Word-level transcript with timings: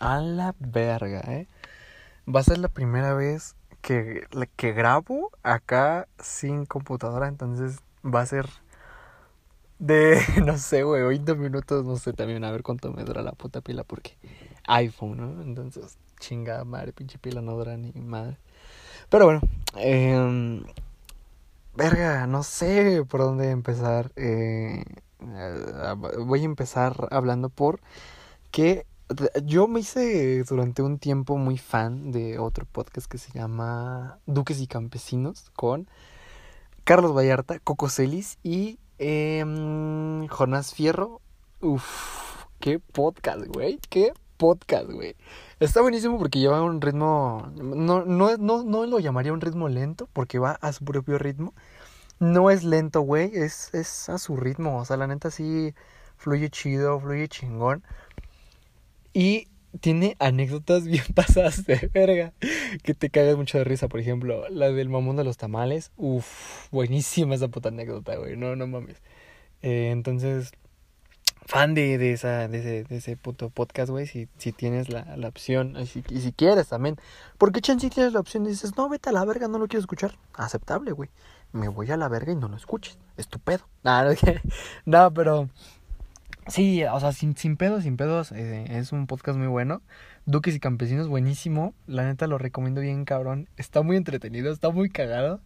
A 0.00 0.20
la 0.20 0.54
verga, 0.58 1.20
¿eh? 1.20 1.46
Va 2.32 2.40
a 2.40 2.44
ser 2.44 2.58
la 2.58 2.68
primera 2.68 3.14
vez 3.14 3.56
que, 3.80 4.26
que 4.56 4.72
grabo 4.72 5.30
acá 5.42 6.08
sin 6.20 6.66
computadora, 6.66 7.28
entonces 7.28 7.80
va 8.04 8.20
a 8.20 8.26
ser 8.26 8.48
de, 9.78 10.20
no 10.44 10.58
sé, 10.58 10.82
güey, 10.82 11.02
20 11.02 11.34
minutos, 11.34 11.84
no 11.84 11.96
sé, 11.96 12.12
también 12.12 12.44
a 12.44 12.50
ver 12.50 12.62
cuánto 12.62 12.92
me 12.92 13.04
dura 13.04 13.22
la 13.22 13.32
puta 13.32 13.60
pila, 13.60 13.84
porque 13.84 14.16
iPhone, 14.66 15.16
¿no? 15.16 15.42
Entonces, 15.42 15.96
chingada 16.20 16.64
madre, 16.64 16.92
pinche 16.92 17.18
pila 17.18 17.40
no 17.40 17.52
dura 17.56 17.76
ni 17.76 17.92
madre. 17.92 18.36
Pero 19.08 19.24
bueno, 19.24 19.40
eh, 19.76 20.62
verga, 21.74 22.26
no 22.26 22.42
sé 22.42 23.04
por 23.08 23.20
dónde 23.20 23.50
empezar. 23.50 24.12
Eh, 24.16 24.84
voy 26.18 26.42
a 26.42 26.44
empezar 26.44 27.08
hablando 27.10 27.48
por 27.48 27.80
que 28.50 28.86
yo 29.44 29.68
me 29.68 29.80
hice 29.80 30.42
durante 30.44 30.82
un 30.82 30.98
tiempo 30.98 31.36
muy 31.36 31.58
fan 31.58 32.12
de 32.12 32.38
otro 32.38 32.66
podcast 32.66 33.10
que 33.10 33.18
se 33.18 33.32
llama 33.32 34.18
Duques 34.26 34.60
y 34.60 34.66
Campesinos 34.66 35.50
con 35.56 35.88
Carlos 36.84 37.14
Vallarta, 37.14 37.58
Coco 37.58 37.88
Celis 37.88 38.38
y 38.42 38.78
eh, 38.98 39.44
Jonás 40.28 40.74
Fierro. 40.74 41.20
Uf, 41.60 42.44
qué 42.60 42.78
podcast, 42.78 43.46
güey. 43.46 43.78
Qué 43.88 44.12
podcast, 44.36 44.90
güey. 44.90 45.16
Está 45.60 45.80
buenísimo 45.80 46.18
porque 46.18 46.38
lleva 46.38 46.62
un 46.62 46.80
ritmo. 46.80 47.50
No, 47.56 48.04
no, 48.04 48.36
no, 48.36 48.62
no 48.62 48.86
lo 48.86 48.98
llamaría 48.98 49.32
un 49.32 49.40
ritmo 49.40 49.68
lento 49.68 50.08
porque 50.12 50.38
va 50.38 50.52
a 50.60 50.72
su 50.72 50.84
propio 50.84 51.18
ritmo. 51.18 51.54
No 52.20 52.50
es 52.50 52.64
lento, 52.64 53.00
güey. 53.00 53.30
Es, 53.34 53.72
es 53.74 54.08
a 54.08 54.18
su 54.18 54.36
ritmo. 54.36 54.78
O 54.78 54.84
sea, 54.84 54.96
la 54.96 55.06
neta 55.06 55.30
sí 55.30 55.74
fluye 56.16 56.50
chido, 56.50 57.00
fluye 57.00 57.28
chingón. 57.28 57.82
Y 59.12 59.48
tiene 59.80 60.16
anécdotas 60.18 60.84
bien 60.86 61.04
pasadas 61.14 61.64
de 61.66 61.90
verga. 61.92 62.32
Que 62.82 62.94
te 62.94 63.10
cagas 63.10 63.36
mucho 63.36 63.58
de 63.58 63.64
risa. 63.64 63.88
Por 63.88 64.00
ejemplo, 64.00 64.48
la 64.48 64.70
del 64.70 64.88
mamón 64.88 65.16
de 65.16 65.24
los 65.24 65.36
tamales. 65.36 65.92
Uf, 65.96 66.70
buenísima 66.70 67.34
esa 67.34 67.48
puta 67.48 67.68
anécdota, 67.68 68.16
güey. 68.16 68.36
No, 68.36 68.56
no 68.56 68.66
mames. 68.66 69.02
Eh, 69.62 69.90
entonces, 69.90 70.52
fan 71.44 71.74
de, 71.74 71.98
de, 71.98 72.12
esa, 72.12 72.46
de, 72.46 72.58
ese, 72.58 72.84
de 72.84 72.96
ese 72.96 73.16
puto 73.16 73.50
podcast, 73.50 73.90
güey. 73.90 74.06
Si, 74.06 74.28
si 74.38 74.52
tienes 74.52 74.88
la, 74.88 75.16
la 75.16 75.28
opción. 75.28 75.76
Y 75.78 75.86
si, 75.86 76.32
quieres 76.32 76.68
también. 76.68 76.96
Porque 77.38 77.60
chan 77.60 77.80
si 77.80 77.90
tienes 77.90 78.12
la 78.12 78.20
opción 78.20 78.44
y 78.46 78.50
dices, 78.50 78.76
no, 78.76 78.88
vete 78.88 79.10
a 79.10 79.12
la 79.12 79.24
verga, 79.24 79.48
no 79.48 79.58
lo 79.58 79.68
quiero 79.68 79.80
escuchar. 79.80 80.16
Aceptable, 80.34 80.92
güey. 80.92 81.10
Me 81.52 81.68
voy 81.68 81.90
a 81.90 81.96
la 81.96 82.08
verga 82.08 82.32
y 82.32 82.36
no 82.36 82.48
lo 82.48 82.56
escuches. 82.56 82.98
Estupendo. 83.16 83.64
Nah, 83.82 84.04
no, 84.84 85.14
pero 85.14 85.48
Sí, 86.48 86.82
o 86.84 86.98
sea, 86.98 87.12
sin, 87.12 87.36
sin 87.36 87.56
pedos, 87.58 87.82
sin 87.82 87.96
pedos, 87.98 88.32
eh, 88.32 88.64
es 88.70 88.92
un 88.92 89.06
podcast 89.06 89.38
muy 89.38 89.48
bueno. 89.48 89.82
Duques 90.24 90.54
y 90.54 90.60
Campesinos, 90.60 91.06
buenísimo. 91.06 91.74
La 91.86 92.04
neta 92.06 92.26
lo 92.26 92.38
recomiendo 92.38 92.80
bien, 92.80 93.04
cabrón. 93.04 93.48
Está 93.58 93.82
muy 93.82 93.96
entretenido, 93.96 94.50
está 94.50 94.70
muy 94.70 94.88
cagado. 94.88 95.42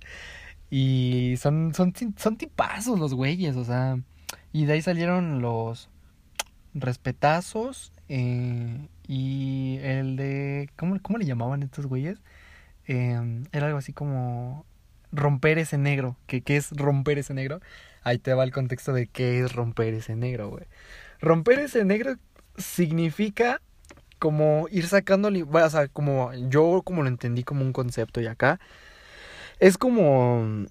Y 0.70 1.34
son, 1.38 1.74
son, 1.74 1.92
son 2.16 2.36
tipazos 2.36 2.98
los 3.00 3.14
güeyes, 3.14 3.56
o 3.56 3.64
sea. 3.64 3.98
Y 4.52 4.66
de 4.66 4.74
ahí 4.74 4.82
salieron 4.82 5.42
los 5.42 5.90
respetazos. 6.74 7.92
Eh, 8.08 8.88
y 9.08 9.78
el 9.82 10.16
de. 10.16 10.70
¿cómo, 10.76 11.00
¿Cómo 11.02 11.18
le 11.18 11.26
llamaban 11.26 11.62
estos 11.64 11.86
güeyes? 11.86 12.22
Eh, 12.86 13.44
era 13.52 13.66
algo 13.66 13.78
así 13.78 13.92
como 13.92 14.66
romper 15.12 15.58
ese 15.58 15.78
negro. 15.78 16.16
¿Qué, 16.26 16.42
¿Qué 16.42 16.56
es 16.56 16.70
romper 16.72 17.18
ese 17.18 17.34
negro? 17.34 17.60
Ahí 18.02 18.18
te 18.18 18.34
va 18.34 18.44
el 18.44 18.52
contexto 18.52 18.92
de 18.92 19.06
qué 19.06 19.40
es 19.40 19.52
romper 19.52 19.94
ese 19.94 20.16
negro, 20.16 20.50
güey. 20.50 20.64
Romper 21.20 21.60
ese 21.60 21.84
negro 21.84 22.16
significa 22.56 23.60
como 24.18 24.68
ir 24.70 24.86
sacándole, 24.86 25.42
o 25.42 25.70
sea, 25.70 25.88
como 25.88 26.32
yo 26.48 26.82
como 26.84 27.02
lo 27.02 27.08
entendí 27.08 27.42
como 27.42 27.62
un 27.62 27.72
concepto 27.72 28.20
y 28.20 28.26
acá, 28.26 28.60
es 29.58 29.78
como 29.78 30.66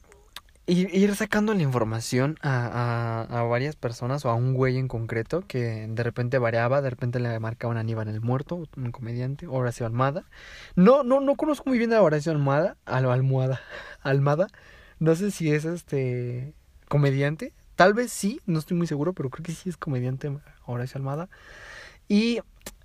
ir, 0.68 1.16
sacando 1.16 1.54
la 1.54 1.62
información 1.62 2.38
a, 2.42 3.26
a, 3.30 3.40
a, 3.40 3.44
varias 3.44 3.76
personas 3.76 4.26
o 4.26 4.30
a 4.30 4.36
un 4.36 4.54
güey 4.54 4.78
en 4.78 4.88
concreto 4.88 5.42
que 5.48 5.88
de 5.90 6.04
repente 6.04 6.38
variaba, 6.38 6.82
de 6.82 6.90
repente 6.90 7.20
le 7.20 7.40
marcaban 7.40 7.78
a 7.78 7.82
Aníbal 7.82 8.08
el 8.08 8.22
muerto, 8.22 8.64
un 8.78 8.92
comediante, 8.92 9.48
Horacio 9.48 9.86
Almada. 9.86 10.26
No, 10.76 11.04
no, 11.04 11.20
no 11.20 11.36
conozco 11.36 11.70
muy 11.70 11.78
bien 11.78 11.94
a 11.94 12.02
Horacio 12.02 12.32
Almada, 12.32 12.78
al 12.86 13.10
Almohada, 13.10 13.60
Almada. 14.02 14.48
No 15.00 15.16
sé 15.16 15.32
si 15.32 15.52
es 15.52 15.66
este 15.66 16.54
comediante. 16.92 17.54
Tal 17.78 17.94
vez 17.94 18.12
sí, 18.12 18.42
no 18.46 18.60
estoy 18.60 18.76
muy 18.76 18.86
seguro, 18.86 19.14
pero 19.14 19.30
creo 19.30 19.46
que 19.46 19.54
sí 19.54 19.70
es 19.70 19.78
comediante 19.78 20.30
Horacio 20.66 20.98
Almada. 20.98 21.30
Y 22.10 22.42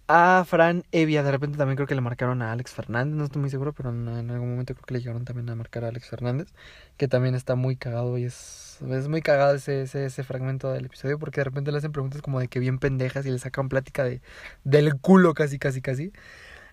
a 0.07 0.45
Fran 0.47 0.85
Evia, 0.93 1.25
de 1.25 1.33
repente 1.33 1.59
también 1.59 1.75
creo 1.75 1.89
que 1.89 1.97
le 1.97 2.01
marcaron 2.01 2.41
a 2.41 2.53
Alex 2.53 2.73
Fernández, 2.73 3.17
no 3.17 3.25
estoy 3.25 3.41
muy 3.41 3.51
seguro, 3.51 3.73
pero 3.73 3.91
en, 3.91 4.31
algún 4.31 4.51
momento 4.51 4.75
creo 4.75 4.85
que 4.87 4.95
le 4.95 5.01
llegaron 5.01 5.25
también 5.25 5.51
a 5.51 5.57
marcar 5.57 5.85
a 5.85 5.89
Alex 5.89 6.09
Fernández, 6.09 6.55
que 6.97 7.09
también 7.09 7.35
está 7.35 7.57
muy 7.57 7.75
cagado 7.75 8.17
y 8.17 8.25
es, 8.27 8.79
es 8.89 9.09
muy 9.09 9.23
cagado 9.23 9.57
ese, 9.57 9.83
ese, 9.83 10.07
ese 10.07 10.23
fragmento 10.23 10.71
del 10.71 10.85
episodio 10.85 11.19
porque 11.19 11.41
de 11.41 11.45
repente 11.47 11.73
le 11.73 11.79
hacen 11.79 11.91
preguntas 11.91 12.23
como 12.23 12.39
de 12.39 12.47
que 12.47 12.61
bien 12.61 12.79
pendejas 12.79 13.27
y 13.27 13.33
le 13.33 13.41
sacan 13.41 13.69
plática 13.69 14.05
de 14.05 14.23
del 14.63 14.95
culo 15.01 15.35
casi, 15.35 15.59
casi, 15.59 15.83
casi. 15.83 16.13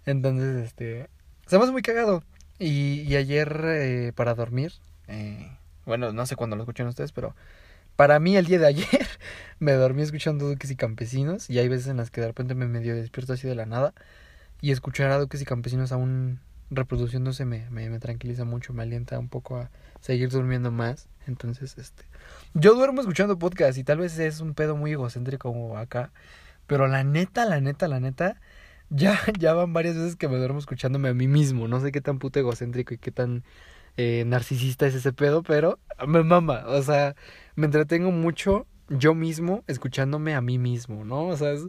Entonces, 0.05 0.63
este, 0.65 1.09
se 1.47 1.57
muy 1.57 1.81
cagado. 1.81 2.23
Y, 2.59 3.01
y 3.07 3.15
ayer 3.15 3.59
eh, 3.65 4.11
para 4.15 4.35
dormir, 4.35 4.73
eh, 5.07 5.49
bueno, 5.85 6.13
no 6.13 6.25
sé 6.25 6.35
cuándo 6.35 6.55
lo 6.55 6.63
escuchan 6.63 6.87
ustedes, 6.87 7.11
pero 7.11 7.35
para 7.95 8.19
mí 8.19 8.35
el 8.37 8.45
día 8.45 8.59
de 8.59 8.67
ayer 8.67 9.07
me 9.59 9.73
dormí 9.73 10.01
escuchando 10.01 10.47
Duques 10.47 10.71
y 10.71 10.75
Campesinos 10.75 11.49
y 11.49 11.59
hay 11.59 11.67
veces 11.67 11.87
en 11.87 11.97
las 11.97 12.11
que 12.11 12.21
de 12.21 12.27
repente 12.27 12.55
me 12.55 12.67
medio 12.67 12.95
despierto 12.95 13.33
así 13.33 13.47
de 13.47 13.55
la 13.55 13.65
nada 13.65 13.93
y 14.61 14.71
escuchar 14.71 15.11
a 15.11 15.17
Duques 15.17 15.41
y 15.41 15.45
Campesinos 15.45 15.91
aún 15.91 16.39
reproduciéndose 16.71 17.45
me, 17.45 17.69
me, 17.69 17.89
me, 17.89 17.99
tranquiliza 17.99 18.45
mucho, 18.45 18.73
me 18.73 18.83
alienta 18.83 19.19
un 19.19 19.29
poco 19.29 19.57
a 19.57 19.69
seguir 19.99 20.29
durmiendo 20.29 20.71
más. 20.71 21.07
Entonces, 21.27 21.77
este, 21.77 22.03
yo 22.53 22.73
duermo 22.75 23.01
escuchando 23.01 23.37
podcast 23.37 23.77
y 23.77 23.83
tal 23.83 23.99
vez 23.99 24.17
es 24.19 24.39
un 24.39 24.53
pedo 24.53 24.75
muy 24.75 24.91
egocéntrico 24.91 25.51
como 25.51 25.77
acá, 25.77 26.11
pero 26.67 26.87
la 26.87 27.03
neta, 27.03 27.45
la 27.45 27.61
neta, 27.61 27.87
la 27.87 27.99
neta, 27.99 28.39
ya, 28.89 29.19
ya 29.39 29.53
van 29.53 29.73
varias 29.73 29.95
veces 29.95 30.15
que 30.15 30.27
me 30.27 30.37
duermo 30.37 30.59
escuchándome 30.59 31.09
a 31.09 31.13
mí 31.13 31.27
mismo. 31.27 31.67
No 31.67 31.79
sé 31.79 31.91
qué 31.91 32.01
tan 32.01 32.19
puto 32.19 32.39
egocéntrico 32.39 32.93
y 32.93 32.97
qué 32.97 33.11
tan 33.11 33.43
eh, 33.97 34.23
narcisista 34.25 34.87
es 34.87 34.95
ese 34.95 35.13
pedo, 35.13 35.43
pero 35.43 35.79
me 36.07 36.23
mama, 36.23 36.63
o 36.67 36.81
sea, 36.81 37.15
me 37.55 37.65
entretengo 37.65 38.11
mucho 38.11 38.67
yo 38.89 39.13
mismo 39.15 39.63
escuchándome 39.67 40.35
a 40.35 40.41
mí 40.41 40.57
mismo, 40.57 41.05
¿no? 41.05 41.27
O 41.27 41.37
sea, 41.37 41.51
es 41.51 41.61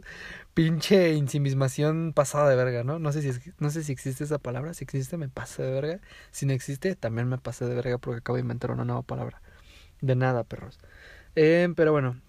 pinche 0.53 1.13
insimismación 1.13 2.13
pasada 2.13 2.49
de 2.49 2.55
verga, 2.55 2.83
¿no? 2.83 2.99
No 2.99 3.11
sé 3.11 3.21
si 3.21 3.51
no 3.59 3.69
sé 3.69 3.83
si 3.83 3.91
existe 3.91 4.23
esa 4.23 4.37
palabra, 4.39 4.73
si 4.73 4.83
existe 4.83 5.17
me 5.17 5.29
pasa 5.29 5.63
de 5.63 5.71
verga, 5.71 5.99
si 6.31 6.45
no 6.45 6.53
existe 6.53 6.95
también 6.95 7.27
me 7.27 7.37
pasa 7.37 7.67
de 7.67 7.75
verga 7.75 7.97
porque 7.97 8.19
acabo 8.19 8.35
de 8.37 8.41
inventar 8.41 8.71
una 8.71 8.85
nueva 8.85 9.01
palabra. 9.03 9.41
De 10.01 10.15
nada, 10.15 10.43
perros. 10.43 10.79
Eh, 11.35 11.69
pero 11.75 11.91
bueno, 11.91 12.19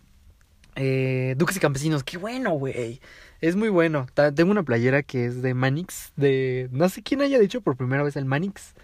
eh, 0.76 1.34
Duques 1.36 1.56
y 1.56 1.60
Campesinos, 1.60 2.04
qué 2.04 2.18
bueno, 2.18 2.52
güey. 2.52 3.00
Es 3.40 3.56
muy 3.56 3.68
bueno. 3.68 4.06
Tengo 4.34 4.50
una 4.50 4.62
playera 4.62 5.02
que 5.02 5.26
es 5.26 5.42
de 5.42 5.54
Manix, 5.54 6.12
de 6.16 6.68
no 6.72 6.88
sé 6.88 7.02
quién 7.02 7.22
haya 7.22 7.38
dicho 7.38 7.60
por 7.60 7.76
primera 7.76 8.02
vez 8.02 8.16
el 8.16 8.24
Manix 8.24 8.74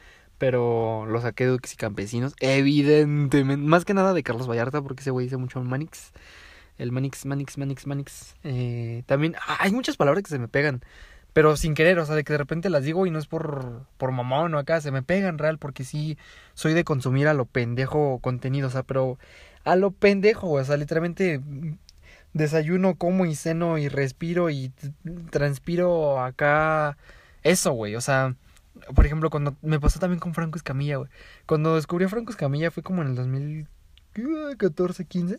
pero 0.42 1.06
lo 1.06 1.20
saqué 1.20 1.44
y 1.44 1.76
Campesinos. 1.76 2.34
Evidentemente, 2.40 3.64
más 3.64 3.84
que 3.84 3.94
nada 3.94 4.12
de 4.12 4.24
Carlos 4.24 4.48
Vallarta, 4.50 4.82
porque 4.82 5.02
ese 5.02 5.12
güey 5.12 5.26
dice 5.26 5.36
mucho 5.36 5.62
Manix. 5.62 6.10
El 6.78 6.90
Manix, 6.90 7.24
Manix, 7.26 7.58
Manix, 7.58 7.86
Manix. 7.86 8.34
Eh, 8.42 9.04
también 9.06 9.36
hay 9.60 9.70
muchas 9.70 9.96
palabras 9.96 10.24
que 10.24 10.30
se 10.30 10.40
me 10.40 10.48
pegan, 10.48 10.82
pero 11.32 11.56
sin 11.56 11.74
querer, 11.74 11.96
o 12.00 12.06
sea, 12.06 12.16
de 12.16 12.24
que 12.24 12.32
de 12.32 12.38
repente 12.38 12.70
las 12.70 12.82
digo 12.82 13.06
y 13.06 13.12
no 13.12 13.20
es 13.20 13.28
por, 13.28 13.86
por 13.98 14.10
mamón 14.10 14.52
o 14.54 14.58
acá, 14.58 14.80
se 14.80 14.90
me 14.90 15.04
pegan 15.04 15.38
real, 15.38 15.58
porque 15.58 15.84
sí 15.84 16.18
soy 16.54 16.74
de 16.74 16.82
consumir 16.82 17.28
a 17.28 17.34
lo 17.34 17.44
pendejo 17.44 18.18
contenido, 18.18 18.66
o 18.66 18.70
sea, 18.72 18.82
pero 18.82 19.20
a 19.62 19.76
lo 19.76 19.92
pendejo, 19.92 20.50
o 20.50 20.64
sea, 20.64 20.76
literalmente 20.76 21.40
desayuno, 22.32 22.96
como 22.96 23.26
y 23.26 23.36
ceno 23.36 23.78
y 23.78 23.86
respiro 23.88 24.50
y 24.50 24.72
transpiro 25.30 26.20
acá. 26.20 26.98
Eso, 27.44 27.70
güey, 27.74 27.94
o 27.94 28.00
sea 28.00 28.34
por 28.94 29.06
ejemplo, 29.06 29.30
cuando 29.30 29.56
me 29.62 29.80
pasó 29.80 29.98
también 29.98 30.20
con 30.20 30.34
Franco 30.34 30.56
Escamilla, 30.56 30.96
güey. 30.96 31.10
Cuando 31.46 31.76
descubrí 31.76 32.06
Franco 32.08 32.30
Escamilla 32.32 32.70
fue 32.70 32.82
como 32.82 33.02
en 33.02 33.08
el 33.08 33.14
2014, 33.16 35.04
15. 35.06 35.38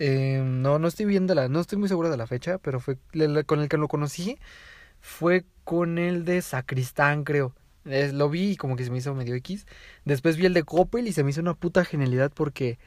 Eh, 0.00 0.42
no, 0.44 0.78
no 0.78 0.88
estoy 0.88 1.06
viendo 1.06 1.34
no 1.48 1.60
estoy 1.60 1.78
muy 1.78 1.88
seguro 1.88 2.10
de 2.10 2.16
la 2.16 2.26
fecha, 2.26 2.58
pero 2.58 2.80
fue 2.80 2.98
con 3.46 3.60
el 3.60 3.68
que 3.68 3.76
lo 3.76 3.88
conocí 3.88 4.38
fue 5.00 5.44
con 5.64 5.98
el 5.98 6.24
de 6.24 6.42
Sacristán, 6.42 7.24
creo. 7.24 7.54
lo 7.84 8.28
vi 8.28 8.52
y 8.52 8.56
como 8.56 8.76
que 8.76 8.84
se 8.84 8.90
me 8.90 8.98
hizo 8.98 9.14
medio 9.14 9.34
X. 9.36 9.66
Después 10.04 10.36
vi 10.36 10.46
el 10.46 10.54
de 10.54 10.64
Coppel 10.64 11.08
y 11.08 11.12
se 11.12 11.24
me 11.24 11.30
hizo 11.30 11.40
una 11.40 11.54
puta 11.54 11.84
genialidad 11.84 12.32
porque 12.34 12.78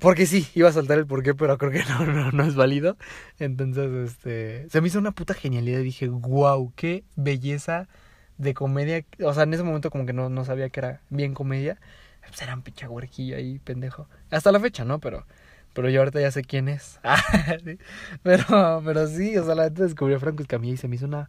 porque 0.00 0.26
sí, 0.26 0.46
iba 0.54 0.68
a 0.68 0.72
saltar 0.72 0.98
el 0.98 1.06
porqué, 1.06 1.34
pero 1.34 1.56
creo 1.58 1.72
que 1.72 1.82
no, 1.88 2.06
no, 2.06 2.30
no 2.30 2.44
es 2.44 2.54
válido. 2.54 2.96
Entonces, 3.38 4.10
este, 4.10 4.68
se 4.68 4.80
me 4.80 4.88
hizo 4.88 4.98
una 4.98 5.12
puta 5.12 5.34
genialidad 5.34 5.80
dije, 5.80 6.08
wow, 6.08 6.72
qué 6.76 7.04
belleza 7.16 7.88
de 8.38 8.54
comedia. 8.54 9.04
O 9.24 9.34
sea, 9.34 9.44
en 9.44 9.54
ese 9.54 9.62
momento 9.62 9.90
como 9.90 10.06
que 10.06 10.12
no, 10.12 10.28
no 10.30 10.44
sabía 10.44 10.70
que 10.70 10.80
era 10.80 11.00
bien 11.10 11.34
comedia. 11.34 11.78
Pues 12.26 12.42
era 12.42 12.54
un 12.54 12.62
pinche 12.62 12.86
ahí, 13.34 13.58
pendejo. 13.60 14.08
Hasta 14.30 14.52
la 14.52 14.60
fecha, 14.60 14.84
¿no? 14.84 15.00
Pero, 15.00 15.26
Pero 15.74 15.90
yo 15.90 16.00
ahorita 16.00 16.20
ya 16.20 16.30
sé 16.30 16.42
quién 16.44 16.68
es. 16.68 17.00
pero, 18.22 18.82
pero 18.84 19.06
sí, 19.08 19.36
o 19.38 19.44
sea, 19.44 19.54
la 19.54 19.64
gente 19.64 19.84
descubrió 19.84 20.16
a 20.18 20.20
Franco 20.20 20.42
Escamilla 20.42 20.74
y 20.74 20.76
se 20.78 20.88
me 20.88 20.96
hizo 20.96 21.06
una 21.06 21.28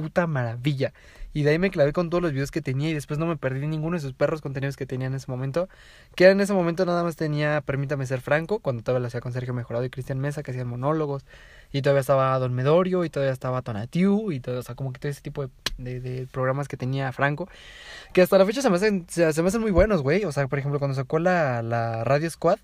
puta 0.00 0.26
maravilla. 0.26 0.92
Y 1.34 1.42
de 1.42 1.50
ahí 1.50 1.58
me 1.58 1.70
clavé 1.70 1.92
con 1.92 2.10
todos 2.10 2.22
los 2.22 2.32
videos 2.32 2.50
que 2.50 2.62
tenía 2.62 2.88
y 2.88 2.94
después 2.94 3.18
no 3.18 3.26
me 3.26 3.36
perdí 3.36 3.66
ninguno 3.66 3.96
de 3.96 4.00
sus 4.00 4.14
perros 4.14 4.40
contenidos 4.40 4.76
que 4.76 4.86
tenía 4.86 5.06
en 5.06 5.14
ese 5.14 5.30
momento. 5.30 5.68
Que 6.14 6.28
en 6.28 6.40
ese 6.40 6.52
momento 6.54 6.84
nada 6.86 7.04
más 7.04 7.16
tenía 7.16 7.60
Permítame 7.60 8.06
ser 8.06 8.20
franco, 8.20 8.60
cuando 8.60 8.82
todavía 8.82 9.02
lo 9.02 9.06
hacía 9.08 9.20
con 9.20 9.32
Sergio 9.32 9.52
Mejorado 9.54 9.84
y 9.84 9.90
Cristian 9.90 10.18
Mesa, 10.18 10.42
que 10.42 10.52
hacían 10.52 10.66
monólogos. 10.66 11.24
Y 11.70 11.82
todavía 11.82 12.00
estaba 12.00 12.38
Don 12.38 12.54
Medorio 12.54 13.04
y 13.04 13.10
todavía 13.10 13.32
estaba 13.32 13.62
Tonatiu 13.62 14.32
y 14.32 14.40
todo, 14.40 14.60
o 14.60 14.62
sea, 14.62 14.74
como 14.74 14.92
que 14.92 15.00
todo 15.00 15.10
ese 15.10 15.20
tipo 15.20 15.48
de, 15.76 16.00
de, 16.00 16.26
programas 16.26 16.66
que 16.66 16.78
tenía 16.78 17.12
Franco. 17.12 17.48
Que 18.14 18.22
hasta 18.22 18.38
la 18.38 18.46
fecha 18.46 18.62
se 18.62 18.70
me 18.70 18.76
hacen, 18.76 19.06
se, 19.08 19.42
me 19.42 19.48
hacen 19.48 19.60
muy 19.60 19.70
buenos, 19.70 20.02
güey. 20.02 20.24
O 20.24 20.32
sea, 20.32 20.48
por 20.48 20.58
ejemplo, 20.58 20.78
cuando 20.78 20.94
sacó 20.94 21.18
la, 21.18 21.62
la 21.62 22.04
Radio 22.04 22.30
Squad, 22.30 22.58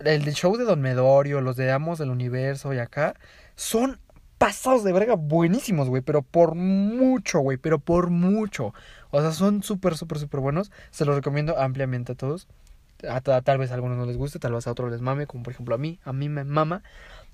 el 0.00 0.22
show 0.34 0.56
de 0.56 0.64
Don 0.64 0.80
Medorio, 0.80 1.40
los 1.40 1.56
de 1.56 1.72
Amos 1.72 1.98
del 1.98 2.10
Universo 2.10 2.74
y 2.74 2.78
acá, 2.78 3.14
son 3.56 3.98
pasados 4.38 4.84
de 4.84 4.92
verga 4.92 5.14
buenísimos, 5.14 5.88
güey, 5.88 6.02
pero 6.02 6.22
por 6.22 6.54
mucho, 6.54 7.40
güey, 7.40 7.56
pero 7.56 7.78
por 7.78 8.10
mucho. 8.10 8.74
O 9.10 9.20
sea, 9.20 9.32
son 9.32 9.62
súper, 9.62 9.96
súper, 9.96 10.18
súper 10.18 10.40
buenos. 10.40 10.70
Se 10.90 11.04
los 11.04 11.16
recomiendo 11.16 11.58
ampliamente 11.58 12.12
a 12.12 12.14
todos. 12.14 12.48
A, 13.08 13.20
tal 13.20 13.58
vez 13.58 13.70
a 13.70 13.74
algunos 13.74 13.98
no 13.98 14.06
les 14.06 14.16
guste, 14.16 14.38
tal 14.38 14.52
vez 14.52 14.66
a 14.66 14.70
otros 14.70 14.90
les 14.90 15.02
mame, 15.02 15.26
como 15.26 15.42
por 15.42 15.52
ejemplo 15.52 15.74
a 15.74 15.78
mí, 15.78 16.00
a 16.04 16.12
mí 16.12 16.28
me 16.28 16.44
mama. 16.44 16.82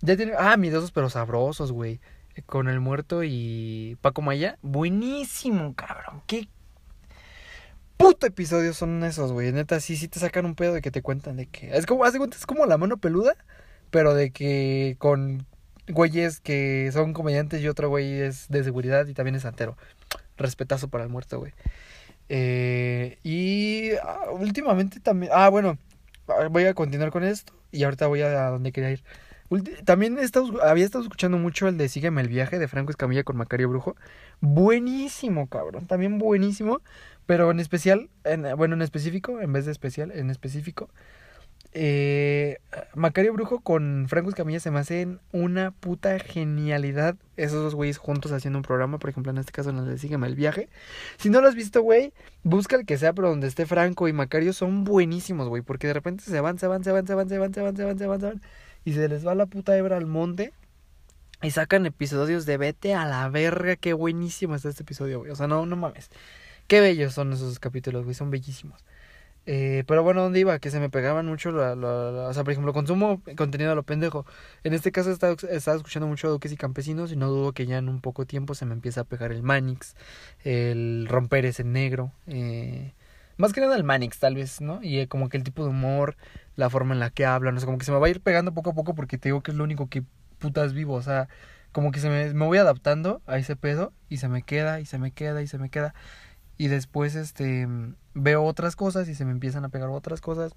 Ya 0.00 0.16
tiene, 0.16 0.32
ah, 0.38 0.56
miedosos 0.56 0.92
pero 0.92 1.10
sabrosos, 1.10 1.72
güey. 1.72 2.00
Con 2.46 2.68
el 2.68 2.80
muerto 2.80 3.22
y 3.24 3.98
Paco 4.00 4.22
Maya. 4.22 4.58
Buenísimo, 4.62 5.74
cabrón. 5.74 6.22
Qué 6.26 6.48
puto 7.96 8.26
episodios 8.26 8.76
son 8.76 9.04
esos, 9.04 9.32
güey. 9.32 9.52
Neta, 9.52 9.80
sí, 9.80 9.96
sí 9.96 10.08
te 10.08 10.18
sacan 10.18 10.46
un 10.46 10.54
pedo 10.54 10.72
de 10.74 10.82
que 10.82 10.90
te 10.90 11.02
cuentan 11.02 11.36
de 11.36 11.46
que. 11.46 11.76
Es 11.76 11.86
como, 11.86 12.06
es 12.06 12.46
como 12.46 12.66
la 12.66 12.78
mano 12.78 12.96
peluda, 12.96 13.36
pero 13.90 14.14
de 14.14 14.30
que 14.30 14.96
con 14.98 15.46
güeyes 15.88 16.40
que 16.40 16.90
son 16.92 17.12
comediantes 17.12 17.60
y 17.60 17.68
otro 17.68 17.88
güey 17.88 18.20
es 18.20 18.48
de 18.48 18.64
seguridad 18.64 19.06
y 19.06 19.14
también 19.14 19.34
es 19.34 19.42
santero. 19.42 19.76
Respetazo 20.36 20.88
para 20.88 21.04
el 21.04 21.10
muerto, 21.10 21.38
güey. 21.38 21.52
Eh, 22.28 23.18
y 23.22 23.92
ah, 24.02 24.30
últimamente 24.32 25.00
también... 25.00 25.32
Ah, 25.34 25.48
bueno, 25.48 25.78
voy 26.50 26.64
a 26.64 26.74
continuar 26.74 27.10
con 27.10 27.24
esto 27.24 27.52
y 27.70 27.84
ahorita 27.84 28.06
voy 28.06 28.22
a, 28.22 28.48
donde 28.48 28.72
quería 28.72 28.90
ir. 28.90 29.02
También 29.84 30.18
he 30.18 30.26
había 30.62 30.84
estado 30.84 31.04
escuchando 31.04 31.36
mucho 31.36 31.68
el 31.68 31.76
de 31.76 31.90
Sígueme 31.90 32.22
el 32.22 32.28
viaje 32.28 32.58
de 32.58 32.68
Franco 32.68 32.90
Escamilla 32.90 33.22
con 33.22 33.36
Macario 33.36 33.68
Brujo. 33.68 33.96
Buenísimo, 34.40 35.46
cabrón. 35.46 35.86
También 35.86 36.18
buenísimo. 36.18 36.80
Pero 37.26 37.50
en 37.50 37.60
especial, 37.60 38.08
en, 38.24 38.56
bueno, 38.56 38.74
en 38.74 38.82
específico, 38.82 39.40
en 39.40 39.52
vez 39.52 39.66
de 39.66 39.72
especial, 39.72 40.10
en 40.10 40.30
específico, 40.30 40.88
eh, 41.74 42.58
Macario 42.94 43.32
Brujo 43.32 43.60
con 43.60 44.06
Franco 44.08 44.28
Escamilla 44.28 44.60
se 44.60 44.70
me 44.70 44.78
hacen 44.78 45.20
una 45.32 45.70
puta 45.70 46.18
genialidad. 46.18 47.16
Esos 47.36 47.62
dos 47.62 47.74
güeyes 47.74 47.96
juntos 47.96 48.32
haciendo 48.32 48.58
un 48.58 48.62
programa, 48.62 48.98
por 48.98 49.08
ejemplo, 49.10 49.32
en 49.32 49.38
este 49.38 49.52
caso 49.52 49.70
en 49.70 49.78
el 49.78 49.86
de 49.86 49.98
Sígueme 49.98 50.26
el 50.26 50.34
viaje. 50.34 50.68
Si 51.16 51.30
no 51.30 51.40
lo 51.40 51.48
has 51.48 51.54
visto, 51.54 51.82
güey, 51.82 52.12
busca 52.42 52.76
el 52.76 52.84
que 52.84 52.98
sea, 52.98 53.14
pero 53.14 53.30
donde 53.30 53.46
esté 53.46 53.64
Franco 53.64 54.06
y 54.06 54.12
Macario 54.12 54.52
son 54.52 54.84
buenísimos, 54.84 55.48
güey, 55.48 55.62
porque 55.62 55.86
de 55.86 55.94
repente 55.94 56.24
se 56.24 56.40
van, 56.40 56.58
se 56.58 56.66
van, 56.66 56.84
se 56.84 56.92
van, 56.92 57.06
se 57.06 57.14
van, 57.14 57.28
se 57.28 57.38
van, 57.38 57.54
se 57.54 57.62
van, 57.62 57.76
se 57.76 57.84
van, 57.84 57.98
se 57.98 58.06
van, 58.06 58.20
se 58.20 58.26
van, 58.26 58.42
y 58.84 58.92
se 58.92 59.08
les 59.08 59.26
va 59.26 59.34
la 59.34 59.46
puta 59.46 59.76
hebra 59.76 59.96
al 59.96 60.06
monte. 60.06 60.52
Y 61.42 61.50
sacan 61.50 61.86
episodios 61.86 62.46
de 62.46 62.56
vete 62.56 62.94
a 62.94 63.04
la 63.04 63.28
verga, 63.28 63.74
qué 63.76 63.94
buenísimo 63.94 64.54
está 64.54 64.68
este 64.68 64.84
episodio, 64.84 65.20
güey. 65.20 65.32
O 65.32 65.36
sea, 65.36 65.48
no, 65.48 65.66
no 65.66 65.74
mames. 65.74 66.10
Qué 66.68 66.80
bellos 66.80 67.14
son 67.14 67.32
esos 67.32 67.58
capítulos, 67.58 68.04
güey, 68.04 68.14
son 68.14 68.30
bellísimos. 68.30 68.84
Eh, 69.44 69.82
pero 69.88 70.04
bueno, 70.04 70.22
¿dónde 70.22 70.38
iba? 70.38 70.58
Que 70.60 70.70
se 70.70 70.78
me 70.78 70.88
pegaban 70.88 71.26
mucho, 71.26 71.50
la, 71.50 71.72
o 71.74 72.32
sea, 72.32 72.44
por 72.44 72.52
ejemplo, 72.52 72.72
consumo 72.72 73.20
contenido 73.36 73.72
a 73.72 73.74
lo 73.74 73.82
pendejo. 73.82 74.24
En 74.62 74.72
este 74.72 74.92
caso 74.92 75.10
estaba, 75.10 75.34
estaba 75.50 75.76
escuchando 75.76 76.06
mucho 76.06 76.30
Duques 76.30 76.52
y 76.52 76.56
Campesinos 76.56 77.12
y 77.12 77.16
no 77.16 77.28
dudo 77.28 77.52
que 77.52 77.66
ya 77.66 77.78
en 77.78 77.88
un 77.88 78.00
poco 78.00 78.24
tiempo 78.24 78.54
se 78.54 78.66
me 78.66 78.74
empieza 78.74 79.02
a 79.02 79.04
pegar 79.04 79.32
el 79.32 79.42
Manix, 79.42 79.96
el 80.44 81.06
romper 81.08 81.44
ese 81.46 81.64
negro. 81.64 82.12
Eh, 82.26 82.92
más 83.36 83.52
que 83.52 83.60
nada 83.60 83.76
el 83.76 83.84
Manix, 83.84 84.18
tal 84.18 84.36
vez, 84.36 84.60
¿no? 84.60 84.80
Y 84.82 85.00
eh, 85.00 85.08
como 85.08 85.28
que 85.28 85.36
el 85.36 85.42
tipo 85.42 85.64
de 85.64 85.70
humor, 85.70 86.16
la 86.54 86.70
forma 86.70 86.94
en 86.94 87.00
la 87.00 87.10
que 87.10 87.26
hablan, 87.26 87.54
no 87.54 87.60
sé, 87.60 87.66
como 87.66 87.78
que 87.78 87.84
se 87.84 87.92
me 87.92 87.98
va 87.98 88.06
a 88.06 88.10
ir 88.10 88.20
pegando 88.20 88.54
poco 88.54 88.70
a 88.70 88.74
poco 88.74 88.94
porque 88.94 89.18
te 89.18 89.28
digo 89.30 89.42
que 89.42 89.50
es 89.50 89.56
lo 89.56 89.64
único 89.64 89.88
que 89.88 90.04
putas 90.38 90.72
vivo, 90.72 90.94
o 90.94 91.02
sea, 91.02 91.28
como 91.72 91.90
que 91.90 92.00
se 92.00 92.08
me, 92.08 92.32
me 92.34 92.46
voy 92.46 92.58
adaptando 92.58 93.22
a 93.26 93.38
ese 93.38 93.56
pedo 93.56 93.92
y 94.08 94.18
se 94.18 94.28
me 94.28 94.42
queda 94.42 94.80
y 94.80 94.86
se 94.86 94.98
me 94.98 95.10
queda 95.12 95.42
y 95.42 95.46
se 95.48 95.58
me 95.58 95.70
queda 95.70 95.94
y 96.58 96.68
después 96.68 97.14
este 97.14 97.66
veo 98.14 98.44
otras 98.44 98.76
cosas 98.76 99.08
y 99.08 99.14
se 99.14 99.24
me 99.24 99.32
empiezan 99.32 99.64
a 99.64 99.68
pegar 99.68 99.88
otras 99.88 100.20
cosas 100.20 100.54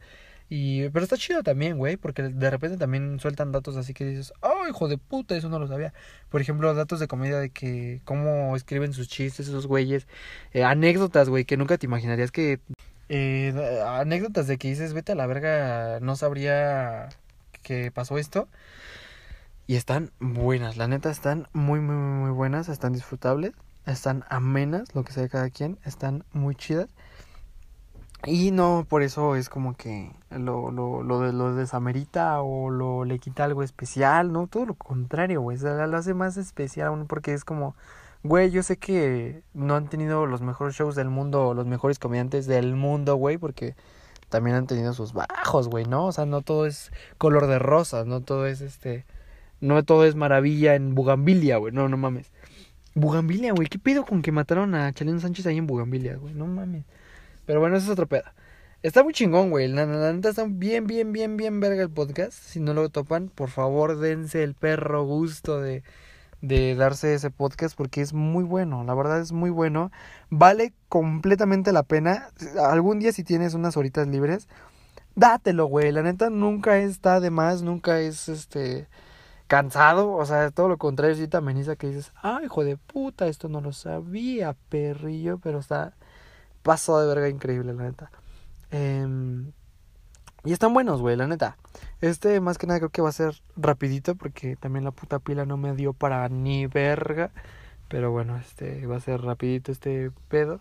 y 0.47 0.89
pero 0.89 1.03
está 1.03 1.17
chido 1.17 1.41
también, 1.41 1.77
güey, 1.77 1.97
porque 1.97 2.21
de 2.21 2.49
repente 2.51 2.77
también 2.77 3.19
sueltan 3.19 3.51
datos 3.51 3.77
así 3.77 3.93
que 3.93 4.05
dices, 4.05 4.31
"Oh, 4.41 4.67
hijo 4.69 4.87
de 4.87 4.97
puta, 4.97 5.35
eso 5.35 5.49
no 5.49 5.57
lo 5.59 5.67
sabía." 5.67 5.93
Por 6.29 6.41
ejemplo, 6.41 6.73
datos 6.73 6.99
de 6.99 7.07
comedia 7.07 7.39
de 7.39 7.49
que 7.49 8.01
cómo 8.05 8.55
escriben 8.55 8.93
sus 8.93 9.07
chistes 9.07 9.47
esos 9.47 9.65
güeyes, 9.67 10.07
eh, 10.53 10.63
anécdotas, 10.63 11.29
güey, 11.29 11.45
que 11.45 11.57
nunca 11.57 11.77
te 11.77 11.87
imaginarías 11.87 12.31
que 12.31 12.59
eh, 13.09 13.53
anécdotas 13.87 14.47
de 14.47 14.57
que 14.57 14.69
dices, 14.69 14.93
"Vete 14.93 15.13
a 15.13 15.15
la 15.15 15.27
verga, 15.27 15.99
no 16.01 16.15
sabría 16.15 17.09
que 17.63 17.91
pasó 17.91 18.17
esto." 18.17 18.47
Y 19.67 19.75
están 19.77 20.11
buenas, 20.19 20.77
la 20.77 20.87
neta 20.87 21.09
están 21.09 21.47
muy 21.53 21.79
muy 21.79 21.95
muy 21.95 22.31
buenas, 22.31 22.69
están 22.69 22.93
disfrutables 22.93 23.53
están 23.85 24.23
amenas, 24.29 24.93
lo 24.95 25.03
que 25.03 25.13
sea 25.13 25.23
de 25.23 25.29
cada 25.29 25.49
quien, 25.49 25.77
están 25.85 26.23
muy 26.33 26.55
chidas. 26.55 26.89
Y 28.25 28.51
no 28.51 28.85
por 28.89 29.03
eso 29.03 29.35
es 29.35 29.49
como 29.49 29.75
que 29.75 30.11
lo, 30.31 30.71
lo, 30.71 31.03
lo, 31.03 31.31
lo 31.31 31.55
desamerita 31.55 32.41
o 32.41 32.71
lo 32.71 33.05
le 33.05 33.19
quita 33.19 33.43
algo 33.43 33.61
especial, 33.61 34.31
¿no? 34.31 34.47
Todo 34.47 34.65
lo 34.65 34.73
contrario, 34.73 35.41
güey. 35.41 35.57
lo 35.59 35.97
hace 35.97 36.13
más 36.15 36.37
especial 36.37 37.05
porque 37.07 37.33
es 37.33 37.45
como, 37.45 37.75
güey, 38.23 38.49
yo 38.49 38.63
sé 38.63 38.77
que 38.77 39.43
no 39.53 39.75
han 39.75 39.89
tenido 39.89 40.25
los 40.25 40.41
mejores 40.41 40.75
shows 40.75 40.95
del 40.95 41.09
mundo, 41.09 41.53
los 41.53 41.67
mejores 41.67 41.99
comediantes 41.99 42.47
del 42.47 42.75
mundo, 42.75 43.15
güey, 43.15 43.37
porque 43.37 43.75
también 44.29 44.55
han 44.55 44.67
tenido 44.67 44.93
sus 44.93 45.13
bajos, 45.13 45.69
güey, 45.69 45.85
¿no? 45.85 46.07
O 46.07 46.11
sea, 46.11 46.25
no 46.25 46.41
todo 46.41 46.65
es 46.65 46.91
color 47.17 47.47
de 47.47 47.59
rosa, 47.59 48.05
no 48.05 48.21
todo 48.21 48.47
es 48.47 48.61
este, 48.61 49.05
no 49.61 49.83
todo 49.83 50.05
es 50.05 50.15
maravilla 50.15 50.75
en 50.75 50.95
Bugambilia, 50.95 51.57
güey, 51.57 51.73
no, 51.73 51.87
no 51.89 51.97
mames. 51.97 52.31
Bugambilia, 52.95 53.51
güey. 53.53 53.67
¿Qué 53.67 53.77
pedo 53.77 54.05
con 54.05 54.21
que 54.21 54.31
mataron 54.31 54.73
a 54.73 54.91
Chalino 54.93 55.19
Sánchez 55.19 55.45
ahí 55.47 55.57
en 55.57 55.67
Bugambilia, 55.67 56.15
güey? 56.15 56.33
No 56.33 56.47
mames. 56.47 56.85
Pero 57.45 57.59
bueno, 57.59 57.75
eso 57.75 57.87
es 57.87 57.91
otro 57.91 58.07
pedo. 58.07 58.23
Está 58.83 59.03
muy 59.03 59.13
chingón, 59.13 59.49
güey. 59.49 59.67
La, 59.67 59.85
neta 59.85 60.29
está 60.29 60.45
bien, 60.47 60.87
bien, 60.87 61.11
bien, 61.11 61.37
bien 61.37 61.59
verga 61.59 61.83
el 61.83 61.89
podcast. 61.89 62.33
Si 62.33 62.59
no 62.59 62.73
lo 62.73 62.89
topan, 62.89 63.29
por 63.29 63.49
favor, 63.49 63.99
dense 63.99 64.43
el 64.43 64.53
perro 64.55 65.03
gusto 65.03 65.59
de, 65.59 65.83
de 66.41 66.75
darse 66.75 67.13
ese 67.13 67.31
podcast 67.31 67.75
porque 67.75 68.01
es 68.01 68.13
muy 68.13 68.45
bueno. 68.45 68.83
La 68.85 68.93
verdad 68.93 69.19
es 69.19 69.33
muy 69.33 69.49
bueno. 69.49 69.91
Vale 70.29 70.73
completamente 70.87 71.73
la 71.73 71.83
pena. 71.83 72.29
Algún 72.59 72.99
día 72.99 73.11
si 73.11 73.23
tienes 73.23 73.55
unas 73.55 73.75
horitas 73.75 74.07
libres, 74.07 74.47
dátelo, 75.15 75.65
güey. 75.65 75.91
La 75.91 76.01
neta 76.01 76.29
nunca 76.29 76.77
está 76.77 77.19
de 77.19 77.29
más, 77.29 77.61
nunca 77.61 77.99
es 77.99 78.29
este 78.29 78.87
cansado, 79.47 80.11
o 80.13 80.25
sea, 80.25 80.51
todo 80.51 80.67
lo 80.69 80.77
contrario, 80.77 81.15
sí 81.15 81.27
te 81.27 81.37
ameniza 81.37 81.75
que 81.75 81.87
dices, 81.87 82.11
ay, 82.21 82.45
hijo 82.45 82.63
de 82.63 82.77
puta, 82.77 83.27
esto 83.27 83.49
no 83.49 83.61
lo 83.61 83.73
sabía, 83.73 84.55
perrillo, 84.69 85.39
pero 85.39 85.59
está 85.59 85.93
pasado 86.63 87.01
de 87.01 87.07
verga 87.07 87.29
increíble, 87.29 87.73
la 87.73 87.83
neta. 87.83 88.11
Em, 88.71 89.51
y 90.43 90.53
están 90.53 90.73
buenos, 90.73 91.01
güey, 91.01 91.15
la 91.15 91.27
neta. 91.27 91.57
Este, 92.01 92.39
más 92.39 92.57
que 92.57 92.67
nada, 92.67 92.79
creo 92.79 92.89
que 92.89 93.01
va 93.01 93.09
a 93.09 93.11
ser 93.11 93.41
rapidito, 93.55 94.15
porque 94.15 94.55
también 94.55 94.83
la 94.83 94.91
puta 94.91 95.19
pila 95.19 95.45
no 95.45 95.57
me 95.57 95.75
dio 95.75 95.93
para 95.93 96.27
ni 96.29 96.67
verga. 96.67 97.31
Pero 97.87 98.11
bueno, 98.11 98.37
este, 98.37 98.85
va 98.87 98.97
a 98.97 98.99
ser 98.99 99.21
rapidito 99.21 99.71
este 99.71 100.11
pedo. 100.29 100.59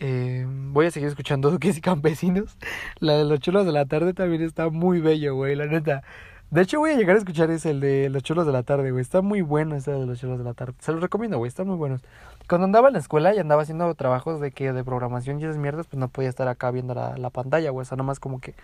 Eh, 0.00 0.46
voy 0.48 0.86
a 0.86 0.90
seguir 0.90 1.08
escuchando 1.08 1.50
Duques 1.52 1.76
y 1.78 1.80
Campesinos. 1.80 2.56
La 3.00 3.14
de 3.14 3.24
los 3.24 3.40
chulos 3.40 3.66
de 3.66 3.72
la 3.72 3.86
tarde 3.86 4.14
también 4.14 4.42
está 4.42 4.68
muy 4.70 5.00
bello, 5.00 5.34
güey, 5.34 5.56
la 5.56 5.66
neta. 5.66 6.02
De 6.50 6.62
hecho, 6.62 6.78
voy 6.78 6.92
a 6.92 6.96
llegar 6.96 7.14
a 7.14 7.18
escuchar 7.18 7.50
ese, 7.50 7.70
el 7.70 7.80
de 7.80 8.08
Los 8.08 8.22
Chulos 8.22 8.46
de 8.46 8.52
la 8.52 8.62
Tarde, 8.62 8.90
güey. 8.90 9.02
Está 9.02 9.20
muy 9.20 9.42
bueno 9.42 9.76
ese 9.76 9.90
de 9.90 10.06
Los 10.06 10.18
Chulos 10.18 10.38
de 10.38 10.44
la 10.44 10.54
Tarde. 10.54 10.72
Se 10.78 10.92
los 10.92 11.02
recomiendo, 11.02 11.36
güey. 11.36 11.48
Están 11.48 11.66
muy 11.66 11.76
buenos. 11.76 12.00
Cuando 12.48 12.64
andaba 12.64 12.88
en 12.88 12.94
la 12.94 13.00
escuela 13.00 13.34
y 13.34 13.38
andaba 13.38 13.62
haciendo 13.62 13.94
trabajos 13.94 14.40
de 14.40 14.50
que 14.50 14.72
de 14.72 14.82
programación 14.82 15.38
y 15.38 15.44
esas 15.44 15.58
mierdas, 15.58 15.86
pues 15.86 16.00
no 16.00 16.08
podía 16.08 16.30
estar 16.30 16.48
acá 16.48 16.70
viendo 16.70 16.94
la, 16.94 17.18
la 17.18 17.28
pantalla, 17.28 17.68
güey. 17.68 17.82
O 17.82 17.84
sea, 17.84 17.98
nomás 17.98 18.18
como 18.18 18.40
que 18.40 18.54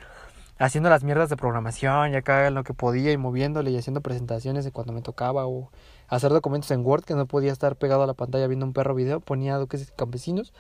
haciendo 0.59 0.89
las 0.89 1.05
mierdas 1.05 1.29
de 1.29 1.37
programación 1.37 2.13
y 2.13 2.17
acá 2.17 2.47
en 2.47 2.55
lo 2.55 2.65
que 2.65 2.73
podía 2.73 3.13
y 3.13 3.19
moviéndole 3.19 3.71
y 3.71 3.77
haciendo 3.77 4.01
presentaciones 4.01 4.65
de 4.65 4.73
cuando 4.73 4.95
me 4.95 5.03
tocaba 5.03 5.47
o 5.47 5.71
hacer 6.09 6.31
documentos 6.31 6.71
en 6.71 6.87
Word 6.87 7.05
que 7.05 7.15
no 7.15 7.27
podía 7.27 7.53
estar 7.53 7.77
pegado 7.77 8.03
a 8.05 8.07
la 8.07 8.15
pantalla 8.15 8.47
viendo 8.47 8.65
un 8.65 8.73
perro 8.73 8.95
video. 8.95 9.21
Ponía 9.21 9.57
duques 9.59 9.93
campesinos. 9.95 10.55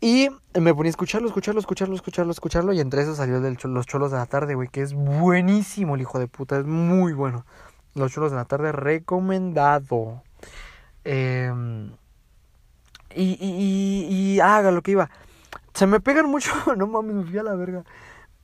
Y 0.00 0.28
me 0.54 0.74
ponía 0.74 0.88
a 0.88 0.90
escucharlo, 0.90 1.26
escucharlo, 1.28 1.60
escucharlo, 1.60 1.94
escucharlo, 1.94 2.32
escucharlo. 2.32 2.72
Y 2.72 2.80
entre 2.80 3.02
eso 3.02 3.14
salió 3.14 3.40
de 3.40 3.56
Los 3.64 3.86
Cholos 3.86 4.10
de 4.10 4.18
la 4.18 4.26
Tarde, 4.26 4.54
güey, 4.54 4.68
que 4.68 4.82
es 4.82 4.92
buenísimo 4.94 5.94
el 5.94 6.02
hijo 6.02 6.18
de 6.18 6.28
puta, 6.28 6.58
es 6.58 6.66
muy 6.66 7.12
bueno. 7.12 7.44
Los 7.94 8.12
Cholos 8.12 8.30
de 8.30 8.36
la 8.36 8.44
Tarde, 8.44 8.72
recomendado. 8.72 10.22
Em, 11.04 11.92
y, 13.14 13.36
y, 13.40 14.06
y, 14.36 14.40
haga 14.40 14.70
lo 14.70 14.82
que 14.82 14.92
iba. 14.92 15.10
Se 15.74 15.86
me 15.86 16.00
pegan 16.00 16.26
mucho, 16.30 16.52
no 16.76 16.86
mames, 16.86 17.14
me 17.16 17.24
fui 17.24 17.38
a 17.38 17.42
la 17.42 17.54
verga. 17.54 17.84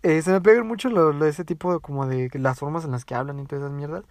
Eh, 0.02 0.22
se 0.22 0.32
me 0.32 0.40
pegan 0.40 0.66
mucho 0.66 0.90
lo, 0.90 1.12
lo- 1.12 1.26
ese 1.26 1.44
tipo 1.44 1.72
de 1.74 1.80
como 1.80 2.06
de 2.06 2.30
las 2.34 2.58
formas 2.58 2.84
en 2.84 2.92
las 2.92 3.04
que 3.04 3.14
hablan 3.14 3.40
y 3.40 3.46
todas 3.46 3.64
esas 3.64 3.76
mierdas. 3.76 4.04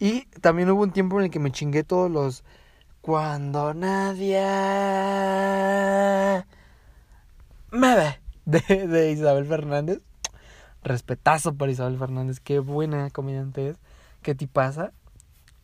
Y 0.00 0.26
también 0.42 0.70
hubo 0.70 0.82
un 0.82 0.92
tiempo 0.92 1.18
en 1.20 1.26
el 1.26 1.30
que 1.32 1.40
me 1.40 1.52
chingué 1.52 1.84
todos 1.84 2.10
los 2.10 2.44
cuando 3.02 3.74
nadie 3.74 4.40
me 7.74 7.94
ve 7.96 8.20
de, 8.46 8.86
de 8.86 9.12
Isabel 9.12 9.46
Fernández. 9.46 10.00
Respetazo 10.82 11.54
para 11.54 11.72
Isabel 11.72 11.98
Fernández, 11.98 12.40
qué 12.40 12.58
buena 12.58 13.10
comediante 13.10 13.70
es, 13.70 13.78
qué 14.22 14.34
tipaza 14.34 14.92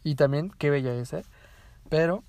y 0.03 0.15
también 0.15 0.51
qué 0.59 0.71
bella 0.71 0.95
es, 0.95 1.13
¿eh? 1.13 1.25
Pero 1.91 2.25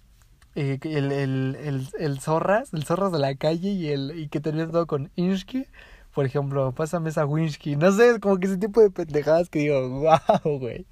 eh, 0.56 0.80
el, 0.84 1.12
el, 1.12 1.58
el, 1.64 1.88
el 2.00 2.20
zorras, 2.20 2.74
el 2.74 2.84
zorras 2.86 3.12
de 3.14 3.20
la 3.20 3.36
calle 3.36 3.70
y 3.72 3.90
el 3.90 4.20
y 4.20 4.28
que 4.30 4.42
termina 4.42 4.70
todo 4.70 4.88
con 4.88 5.12
Inshki, 5.16 5.68
por 6.14 6.26
ejemplo, 6.26 6.74
pásame 6.74 7.10
esa 7.10 7.26
Winsky, 7.26 7.76
no 7.78 7.92
sé, 7.92 8.20
como 8.20 8.38
que 8.38 8.48
ese 8.48 8.58
tipo 8.58 8.82
de 8.82 8.92
pendejadas 8.92 9.50
que 9.50 9.60
digo, 9.60 9.90
wow, 10.02 10.60
güey, 10.60 10.86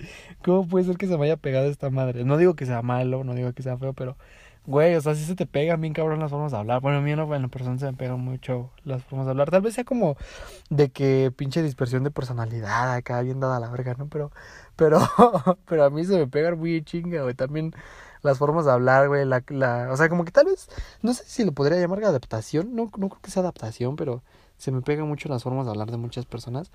¿cómo 0.43 0.67
puede 0.67 0.86
ser 0.86 0.98
que 0.98 1.08
se 1.08 1.17
me 1.17 1.25
haya 1.25 1.38
pegado 1.38 1.67
esta 1.67 1.89
madre? 1.89 2.24
No 2.25 2.38
digo 2.38 2.55
que 2.55 2.65
sea 2.65 2.81
malo, 2.81 3.24
no 3.24 3.34
digo 3.36 3.53
que 3.53 3.63
sea 3.63 3.77
feo, 3.77 3.93
pero, 3.93 4.17
güey, 4.66 4.96
o 4.96 5.01
sea, 5.01 5.16
si 5.16 5.24
se 5.25 5.36
te 5.36 5.46
pegan 5.46 5.82
bien 5.82 5.94
cabrón 5.94 6.20
las 6.20 6.32
formas 6.32 6.51
de 6.51 6.58
hablar. 6.58 6.82
Bueno, 6.82 7.00
a 7.00 7.01
mí 7.01 7.16
no, 7.16 7.34
en 7.36 7.42
la 7.42 7.48
persona 7.48 7.78
se 7.80 7.86
me 7.86 7.94
pegan 7.94 8.20
mucho 8.20 8.72
las 8.84 9.04
formas 9.04 9.25
de 9.28 9.32
hablar. 9.32 9.50
Tal 9.51 9.62
vez 9.62 9.74
sea 9.75 9.84
como 9.84 10.16
de 10.70 10.89
que 10.92 11.32
pinche 11.36 11.62
dispersión 11.63 12.04
de 12.04 12.12
personalidad 12.12 12.94
acá, 12.94 13.22
bien 13.22 13.39
dada 13.39 13.60
la 13.60 13.70
verga, 13.70 13.96
¿no? 13.98 14.08
Pero, 14.10 14.32
pero, 14.75 15.00
pero 15.66 15.86
a 15.86 15.89
mí 15.89 16.06
se 16.06 16.18
me 16.18 16.28
pegan 16.28 16.60
muy 16.60 16.84
chinga, 16.84 17.24
güey, 17.24 17.34
también 17.36 17.74
las 18.22 18.38
formas 18.38 18.66
de 18.66 18.72
hablar, 18.72 19.08
güey, 19.08 19.25
la, 19.25 19.44
la, 19.50 19.89
o 19.92 19.98
sea, 19.98 20.10
como 20.10 20.25
que 20.25 20.32
tal 20.32 20.46
vez, 20.46 20.70
no 21.01 21.13
sé 21.13 21.24
si 21.25 21.46
lo 21.46 21.54
podría 21.54 21.80
llamar 21.80 22.04
adaptación, 22.04 22.75
no, 22.75 22.92
no 22.98 23.10
creo 23.10 23.22
que 23.22 23.32
sea 23.32 23.42
adaptación, 23.42 23.96
pero 23.96 24.24
se 24.58 24.72
me 24.72 24.82
pegan 24.82 25.08
mucho 25.08 25.30
las 25.30 25.44
formas 25.44 25.66
de 25.66 25.72
hablar 25.72 25.92
de 25.92 25.98
muchas 25.98 26.25
personas 26.25 26.72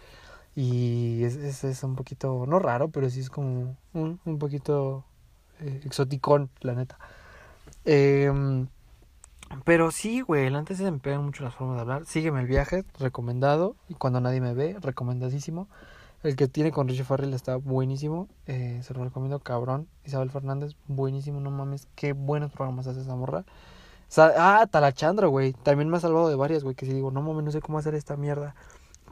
y 0.56 1.24
es, 1.24 1.36
es, 1.36 1.64
es 1.64 1.82
un 1.82 1.96
poquito, 1.96 2.46
no 2.46 2.58
raro, 2.58 2.90
pero 2.90 3.10
sí 3.10 3.20
es 3.20 3.30
como 3.30 3.76
un, 3.92 4.20
un 4.24 4.38
poquito 4.38 5.04
eh, 5.60 5.80
exoticón, 5.84 6.50
la 6.60 6.74
neta. 6.74 6.98
Eh, 7.84 8.66
pero 9.64 9.90
sí, 9.90 10.20
güey, 10.20 10.46
antes 10.54 10.78
se 10.78 10.90
me 10.90 10.98
pegan 10.98 11.24
mucho 11.24 11.44
las 11.44 11.54
formas 11.54 11.76
de 11.76 11.82
hablar. 11.82 12.06
Sígueme 12.06 12.40
el 12.40 12.46
viaje, 12.46 12.84
recomendado. 12.98 13.76
Y 13.88 13.94
cuando 13.94 14.20
nadie 14.20 14.40
me 14.40 14.54
ve, 14.54 14.76
recomendadísimo. 14.80 15.68
El 16.22 16.36
que 16.36 16.48
tiene 16.48 16.72
con 16.72 16.88
Richie 16.88 17.04
Farrell 17.04 17.34
está 17.34 17.56
buenísimo. 17.56 18.28
Eh, 18.46 18.80
se 18.82 18.94
lo 18.94 19.04
recomiendo, 19.04 19.40
cabrón. 19.40 19.88
Isabel 20.04 20.30
Fernández, 20.30 20.74
buenísimo, 20.86 21.40
no 21.40 21.50
mames. 21.50 21.86
Qué 21.94 22.14
buenos 22.14 22.50
programas 22.50 22.86
hace 22.86 23.02
esa 23.02 23.14
morra. 23.14 23.44
Ah, 24.16 24.66
Talachandra, 24.70 25.26
güey. 25.26 25.52
También 25.52 25.88
me 25.88 25.98
ha 25.98 26.00
salvado 26.00 26.28
de 26.28 26.36
varias, 26.36 26.64
güey. 26.64 26.74
Que 26.74 26.86
si 26.86 26.92
digo, 26.92 27.10
no 27.10 27.22
mames, 27.22 27.44
no 27.44 27.50
sé 27.50 27.60
cómo 27.60 27.78
hacer 27.78 27.94
esta 27.94 28.16
mierda. 28.16 28.54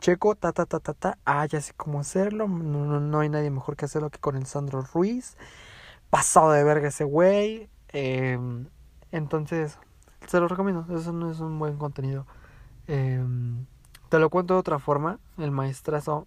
Checo, 0.00 0.35
ta, 0.35 0.52
ta, 0.52 0.67
ta, 0.67 0.81
ta, 0.81 0.95
ta. 0.95 1.19
Ah, 1.25 1.47
ya 1.47 1.61
sé 1.61 1.73
cómo 1.76 2.00
hacerlo. 2.00 2.49
No, 2.49 2.85
no, 2.87 3.00
no 3.00 3.21
hay 3.21 3.29
nadie 3.29 3.50
mejor 3.50 3.76
que 3.76 3.85
hacerlo 3.85 4.11
que 4.11 4.19
con 4.19 4.37
el 4.37 4.47
Sandro 4.47 4.83
Ruiz. 4.83 5.37
Pasado 6.11 6.52
de 6.52 6.64
verga 6.64 6.88
ese 6.88 7.05
güey. 7.05 7.69
Eh, 7.92 8.38
entonces, 9.11 9.78
se 10.26 10.40
lo 10.40 10.49
recomiendo. 10.49 10.87
Eso 10.96 11.12
no 11.12 11.30
es 11.30 11.40
un 11.40 11.58
buen 11.58 11.76
contenido. 11.76 12.26
Eh, 12.88 13.22
te 14.08 14.18
lo 14.18 14.30
cuento 14.30 14.54
de 14.54 14.61
otra 14.61 14.78
forma. 14.78 15.18
El 15.38 15.50
maestrazo 15.50 16.26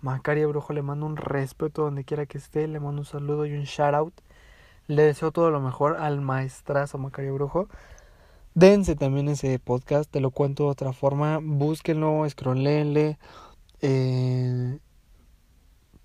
Macario 0.00 0.48
Brujo 0.48 0.72
le 0.72 0.82
mando 0.82 1.06
un 1.06 1.16
respeto 1.16 1.82
donde 1.82 2.04
quiera 2.04 2.26
que 2.26 2.38
esté. 2.38 2.66
Le 2.68 2.80
mando 2.80 3.00
un 3.02 3.06
saludo 3.06 3.46
y 3.46 3.52
un 3.52 3.64
shout 3.64 3.94
out. 3.94 4.14
Le 4.86 5.02
deseo 5.02 5.30
todo 5.30 5.50
lo 5.50 5.60
mejor 5.60 5.96
al 5.96 6.20
maestrazo 6.20 6.98
Macario 6.98 7.34
Brujo. 7.34 7.68
Dense 8.54 8.96
también 8.96 9.28
ese 9.28 9.58
podcast. 9.58 10.10
Te 10.10 10.20
lo 10.20 10.30
cuento 10.30 10.64
de 10.64 10.70
otra 10.70 10.92
forma. 10.92 11.38
Búsquenlo, 11.42 12.28
scrollenle. 12.28 13.18
Eh, 13.80 14.78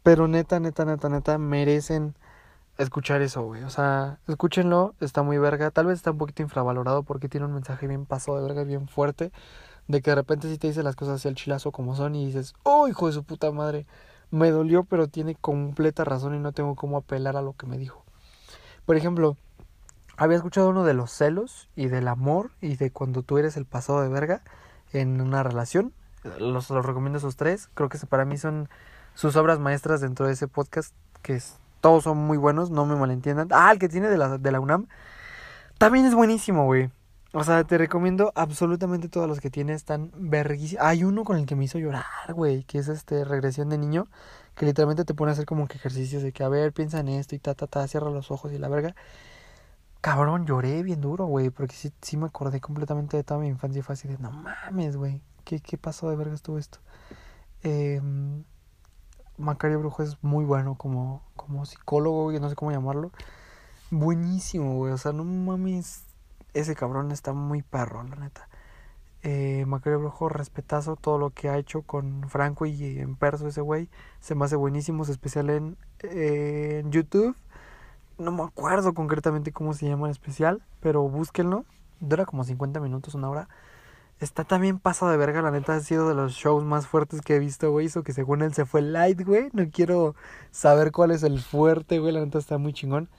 pero 0.03 0.27
neta, 0.27 0.59
neta, 0.59 0.85
neta, 0.85 1.09
neta, 1.09 1.37
merecen 1.37 2.15
escuchar 2.77 3.21
eso, 3.21 3.43
güey. 3.43 3.63
O 3.63 3.69
sea, 3.69 4.19
escúchenlo, 4.27 4.95
está 4.99 5.23
muy 5.23 5.37
verga. 5.37 5.71
Tal 5.71 5.87
vez 5.87 5.95
está 5.95 6.11
un 6.11 6.17
poquito 6.17 6.41
infravalorado 6.41 7.03
porque 7.03 7.29
tiene 7.29 7.45
un 7.45 7.53
mensaje 7.53 7.87
bien 7.87 8.05
pasado 8.05 8.39
de 8.39 8.47
verga, 8.47 8.63
bien 8.63 8.87
fuerte. 8.87 9.31
De 9.87 10.01
que 10.01 10.11
de 10.11 10.15
repente 10.15 10.49
sí 10.49 10.57
te 10.57 10.67
dice 10.67 10.83
las 10.83 10.95
cosas 10.95 11.15
hacia 11.15 11.29
el 11.29 11.35
chilazo 11.35 11.71
como 11.71 11.95
son 11.95 12.15
y 12.15 12.25
dices, 12.25 12.53
oh, 12.63 12.87
hijo 12.87 13.07
de 13.07 13.13
su 13.13 13.23
puta 13.23 13.51
madre. 13.51 13.85
Me 14.29 14.51
dolió, 14.51 14.83
pero 14.83 15.07
tiene 15.07 15.35
completa 15.35 16.03
razón 16.03 16.35
y 16.35 16.39
no 16.39 16.51
tengo 16.51 16.75
cómo 16.75 16.97
apelar 16.97 17.37
a 17.37 17.41
lo 17.41 17.53
que 17.53 17.65
me 17.65 17.77
dijo. 17.77 18.03
Por 18.85 18.97
ejemplo, 18.97 19.37
había 20.17 20.37
escuchado 20.37 20.69
uno 20.69 20.83
de 20.83 20.93
los 20.93 21.11
celos 21.11 21.69
y 21.75 21.87
del 21.87 22.07
amor 22.07 22.51
y 22.59 22.75
de 22.75 22.91
cuando 22.91 23.23
tú 23.23 23.37
eres 23.37 23.55
el 23.55 23.65
pasado 23.65 24.01
de 24.01 24.09
verga 24.09 24.41
en 24.91 25.21
una 25.21 25.43
relación. 25.43 25.93
Los, 26.39 26.69
los 26.69 26.85
recomiendo 26.85 27.19
esos 27.19 27.37
tres. 27.37 27.69
Creo 27.73 27.87
que 27.87 27.97
para 27.99 28.25
mí 28.25 28.37
son 28.37 28.67
sus 29.13 29.35
obras 29.35 29.59
maestras 29.59 30.01
dentro 30.01 30.27
de 30.27 30.33
ese 30.33 30.47
podcast, 30.47 30.93
que 31.21 31.35
es, 31.35 31.59
todos 31.81 32.03
son 32.03 32.17
muy 32.17 32.37
buenos, 32.37 32.69
no 32.71 32.85
me 32.85 32.95
malentiendan. 32.95 33.49
Ah, 33.51 33.71
el 33.71 33.79
que 33.79 33.89
tiene 33.89 34.09
de 34.09 34.17
la, 34.17 34.37
de 34.37 34.51
la 34.51 34.59
UNAM. 34.59 34.87
También 35.77 36.05
es 36.05 36.15
buenísimo, 36.15 36.65
güey. 36.65 36.89
O 37.33 37.43
sea, 37.43 37.63
te 37.65 37.77
recomiendo 37.77 38.31
absolutamente 38.35 39.09
todos 39.09 39.27
los 39.27 39.39
que 39.41 39.49
tiene, 39.49 39.73
están 39.73 40.11
verguísimos. 40.15 40.83
Hay 40.83 41.03
uno 41.03 41.23
con 41.23 41.37
el 41.37 41.45
que 41.45 41.55
me 41.55 41.65
hizo 41.65 41.77
llorar, 41.77 42.05
güey, 42.33 42.63
que 42.63 42.79
es 42.79 42.87
este 42.87 43.25
regresión 43.25 43.69
de 43.69 43.77
niño, 43.77 44.07
que 44.55 44.65
literalmente 44.65 45.05
te 45.05 45.13
pone 45.13 45.31
a 45.31 45.33
hacer 45.33 45.45
como 45.45 45.67
que 45.67 45.77
ejercicios 45.77 46.23
de 46.23 46.31
que, 46.31 46.43
a 46.43 46.49
ver, 46.49 46.73
piensa 46.73 46.99
en 46.99 47.09
esto 47.09 47.35
y 47.35 47.39
ta, 47.39 47.53
ta, 47.53 47.67
ta, 47.67 47.87
cierra 47.87 48.09
los 48.09 48.31
ojos 48.31 48.53
y 48.53 48.57
la 48.57 48.69
verga. 48.69 48.95
Cabrón, 50.01 50.45
lloré 50.45 50.83
bien 50.83 51.01
duro, 51.01 51.25
güey, 51.25 51.49
porque 51.49 51.75
sí, 51.75 51.91
sí 52.01 52.17
me 52.17 52.27
acordé 52.27 52.61
completamente 52.61 53.17
de 53.17 53.23
toda 53.23 53.39
mi 53.39 53.47
infancia 53.47 53.79
y 53.79 53.83
fue 53.83 53.93
así 53.93 54.07
de, 54.07 54.17
no 54.19 54.31
mames, 54.31 54.95
güey, 54.95 55.21
¿qué, 55.43 55.59
qué 55.59 55.77
pasó 55.77 56.09
de 56.09 56.15
verga 56.15 56.33
estuvo 56.33 56.57
esto? 56.57 56.79
Eh, 57.63 58.01
Macario 59.37 59.79
Brujo 59.79 60.03
es 60.03 60.17
muy 60.23 60.45
bueno 60.45 60.75
como, 60.75 61.23
como 61.35 61.65
psicólogo, 61.65 62.23
güey, 62.23 62.39
no 62.39 62.49
sé 62.49 62.55
cómo 62.55 62.71
llamarlo. 62.71 63.11
Buenísimo, 63.91 64.75
güey, 64.75 64.93
o 64.93 64.97
sea, 64.97 65.13
no 65.13 65.23
mames, 65.23 66.05
ese 66.53 66.75
cabrón 66.75 67.11
está 67.11 67.33
muy 67.33 67.61
perro, 67.61 68.03
la 68.03 68.15
neta. 68.15 68.49
Eh, 69.23 69.65
Macario 69.67 69.99
Brujo, 69.99 70.29
respetazo 70.29 70.95
todo 70.95 71.17
lo 71.17 71.31
que 71.31 71.49
ha 71.49 71.57
hecho 71.57 71.81
con 71.81 72.29
Franco 72.29 72.65
y 72.65 72.99
en 72.99 73.15
perso 73.15 73.47
ese 73.47 73.61
güey. 73.61 73.89
Se 74.19 74.35
me 74.35 74.45
hace 74.45 74.55
buenísimo, 74.55 75.03
es 75.03 75.09
especial 75.09 75.49
en, 75.49 75.77
eh, 75.99 76.81
en 76.83 76.91
YouTube. 76.91 77.35
No 78.17 78.31
me 78.31 78.43
acuerdo 78.43 78.93
concretamente 78.93 79.51
cómo 79.51 79.73
se 79.73 79.87
llama 79.87 80.07
el 80.07 80.11
especial, 80.11 80.63
pero 80.79 81.03
búsquenlo. 81.09 81.65
Dura 81.99 82.25
como 82.25 82.43
50 82.43 82.79
minutos, 82.79 83.15
una 83.15 83.29
hora. 83.29 83.49
Está 84.19 84.43
también 84.43 84.79
pasado 84.79 85.11
de 85.11 85.17
verga, 85.17 85.43
la 85.43 85.51
neta 85.51 85.75
ha 85.75 85.79
sido 85.79 86.09
de 86.09 86.15
los 86.15 86.33
shows 86.33 86.63
más 86.63 86.87
fuertes 86.87 87.21
que 87.21 87.35
he 87.35 87.39
visto, 87.39 87.71
güey. 87.71 87.85
Eso 87.85 88.01
que 88.01 88.13
según 88.13 88.41
él 88.41 88.53
se 88.53 88.65
fue 88.65 88.81
light, 88.81 89.21
güey. 89.23 89.49
No 89.53 89.69
quiero 89.69 90.15
saber 90.49 90.91
cuál 90.91 91.11
es 91.11 91.21
el 91.21 91.39
fuerte, 91.39 91.99
güey. 91.99 92.13
La 92.13 92.21
neta 92.21 92.39
está 92.39 92.57
muy 92.57 92.73
chingón. 92.73 93.09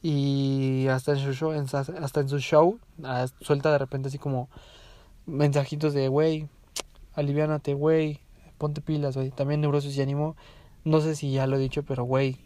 Y 0.00 0.86
hasta 0.88 1.12
en 1.12 1.18
su 1.18 1.34
show, 1.34 1.52
en, 1.52 1.64
hasta 1.64 2.20
en 2.20 2.28
su 2.28 2.38
show, 2.38 2.78
ah, 3.04 3.26
suelta 3.40 3.72
de 3.72 3.78
repente 3.78 4.08
así 4.08 4.18
como 4.18 4.48
mensajitos 5.26 5.92
de, 5.92 6.08
güey, 6.08 6.48
aliviánate, 7.14 7.74
güey, 7.74 8.20
ponte 8.56 8.80
pilas, 8.80 9.16
güey. 9.16 9.30
También 9.30 9.60
Neurosis 9.60 9.96
y 9.96 10.02
Ánimo. 10.02 10.36
No 10.84 11.00
sé 11.00 11.14
si 11.14 11.32
ya 11.32 11.46
lo 11.46 11.56
he 11.56 11.58
dicho, 11.58 11.82
pero, 11.82 12.04
güey, 12.04 12.38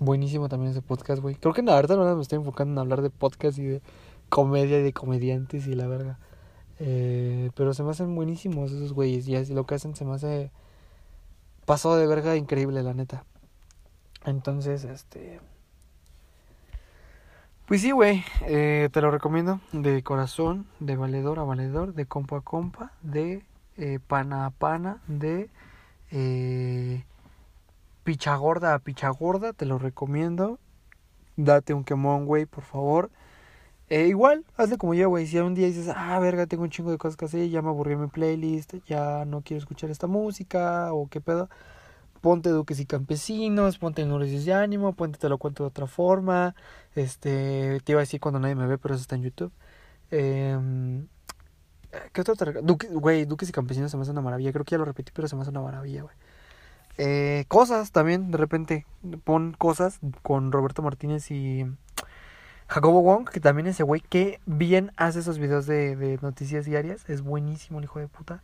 buenísimo 0.00 0.48
también 0.48 0.72
ese 0.72 0.82
podcast, 0.82 1.22
güey. 1.22 1.36
Creo 1.36 1.54
que 1.54 1.62
la 1.62 1.74
verdad 1.74 1.96
me 2.14 2.20
estoy 2.20 2.36
enfocando 2.36 2.72
en 2.72 2.78
hablar 2.78 3.00
de 3.00 3.10
podcast 3.10 3.58
y 3.58 3.64
de 3.64 3.82
comedia 4.28 4.80
y 4.80 4.82
de 4.82 4.92
comediantes 4.92 5.66
y 5.66 5.74
la 5.74 5.86
verga. 5.86 6.18
Eh, 6.78 7.50
pero 7.54 7.74
se 7.74 7.82
me 7.82 7.90
hacen 7.90 8.14
buenísimos 8.14 8.72
esos 8.72 8.92
güeyes. 8.92 9.28
Y 9.28 9.36
así 9.36 9.54
lo 9.54 9.66
que 9.66 9.76
hacen 9.76 9.94
se 9.96 10.04
me 10.04 10.14
hace 10.14 10.50
pasado 11.64 11.96
de 11.96 12.06
verga 12.06 12.36
increíble, 12.36 12.82
la 12.82 12.94
neta. 12.94 13.24
Entonces, 14.24 14.84
este. 14.84 15.40
Pues 17.66 17.80
sí, 17.80 17.90
güey, 17.90 18.24
eh, 18.42 18.88
te 18.92 19.00
lo 19.00 19.10
recomiendo. 19.10 19.60
De 19.72 20.02
corazón, 20.02 20.66
de 20.80 20.96
valedor 20.96 21.38
a 21.38 21.44
valedor, 21.44 21.94
de 21.94 22.06
compa 22.06 22.38
a 22.38 22.40
compa, 22.40 22.92
de 23.02 23.42
eh, 23.76 23.98
pana 24.06 24.46
a 24.46 24.50
pana, 24.50 25.02
de 25.08 25.50
eh, 26.10 27.04
picha 28.04 28.36
gorda 28.36 28.74
a 28.74 28.78
picha 28.78 29.08
gorda. 29.10 29.52
Te 29.52 29.66
lo 29.66 29.78
recomiendo. 29.78 30.58
Date 31.36 31.74
un 31.74 31.84
quemón, 31.84 32.26
güey, 32.26 32.46
por 32.46 32.64
favor. 32.64 33.10
Eh, 33.88 34.08
igual, 34.08 34.44
hazle 34.56 34.78
como 34.78 34.94
yo, 34.94 35.08
güey. 35.08 35.26
Si 35.26 35.38
un 35.38 35.54
día 35.54 35.66
dices, 35.66 35.88
ah, 35.94 36.18
verga, 36.18 36.46
tengo 36.46 36.64
un 36.64 36.70
chingo 36.70 36.90
de 36.90 36.98
cosas 36.98 37.16
que 37.16 37.26
hacer, 37.26 37.48
ya 37.48 37.62
me 37.62 37.68
aburrí 37.68 37.96
mi 37.96 38.08
playlist, 38.08 38.74
ya 38.86 39.24
no 39.24 39.42
quiero 39.42 39.60
escuchar 39.60 39.90
esta 39.90 40.06
música, 40.08 40.92
o 40.92 41.08
qué 41.08 41.20
pedo. 41.20 41.48
Ponte 42.20 42.50
Duques 42.50 42.80
y 42.80 42.86
Campesinos, 42.86 43.78
ponte 43.78 44.04
Neurosis 44.04 44.44
de 44.44 44.54
Ánimo, 44.54 44.94
ponte 44.94 45.18
Te 45.18 45.28
lo 45.28 45.38
cuento 45.38 45.64
de 45.64 45.68
otra 45.68 45.86
forma. 45.86 46.54
Este, 46.96 47.80
te 47.84 47.92
iba 47.92 48.00
a 48.00 48.02
decir 48.02 48.20
cuando 48.20 48.40
nadie 48.40 48.56
me 48.56 48.66
ve, 48.66 48.78
pero 48.78 48.94
eso 48.94 49.02
está 49.02 49.16
en 49.16 49.22
YouTube. 49.22 49.52
Eh, 50.10 50.58
¿Qué 52.12 52.20
otra? 52.20 52.52
Duque, 52.62 52.88
güey, 52.88 53.24
Duques 53.24 53.48
y 53.48 53.52
Campesinos 53.52 53.90
se 53.90 53.96
me 53.96 54.02
hace 54.02 54.10
una 54.12 54.20
maravilla. 54.20 54.52
Creo 54.52 54.64
que 54.64 54.72
ya 54.72 54.78
lo 54.78 54.84
repetí, 54.84 55.12
pero 55.14 55.28
se 55.28 55.36
me 55.36 55.42
hace 55.42 55.50
una 55.50 55.60
maravilla, 55.60 56.02
güey. 56.02 56.14
Eh, 56.98 57.44
cosas 57.48 57.92
también, 57.92 58.30
de 58.30 58.38
repente. 58.38 58.86
Pon 59.24 59.54
cosas 59.56 60.00
con 60.22 60.52
Roberto 60.52 60.82
Martínez 60.82 61.30
y 61.30 61.64
Jacobo 62.68 63.02
Wong, 63.02 63.28
que 63.28 63.40
también 63.40 63.66
ese 63.68 63.82
güey 63.82 64.00
que 64.00 64.40
bien 64.46 64.92
hace 64.96 65.20
esos 65.20 65.38
videos 65.38 65.66
de, 65.66 65.96
de 65.96 66.18
noticias 66.20 66.64
diarias. 66.64 67.08
Es 67.08 67.22
buenísimo 67.22 67.78
el 67.78 67.84
hijo 67.84 68.00
de 68.00 68.08
puta. 68.08 68.42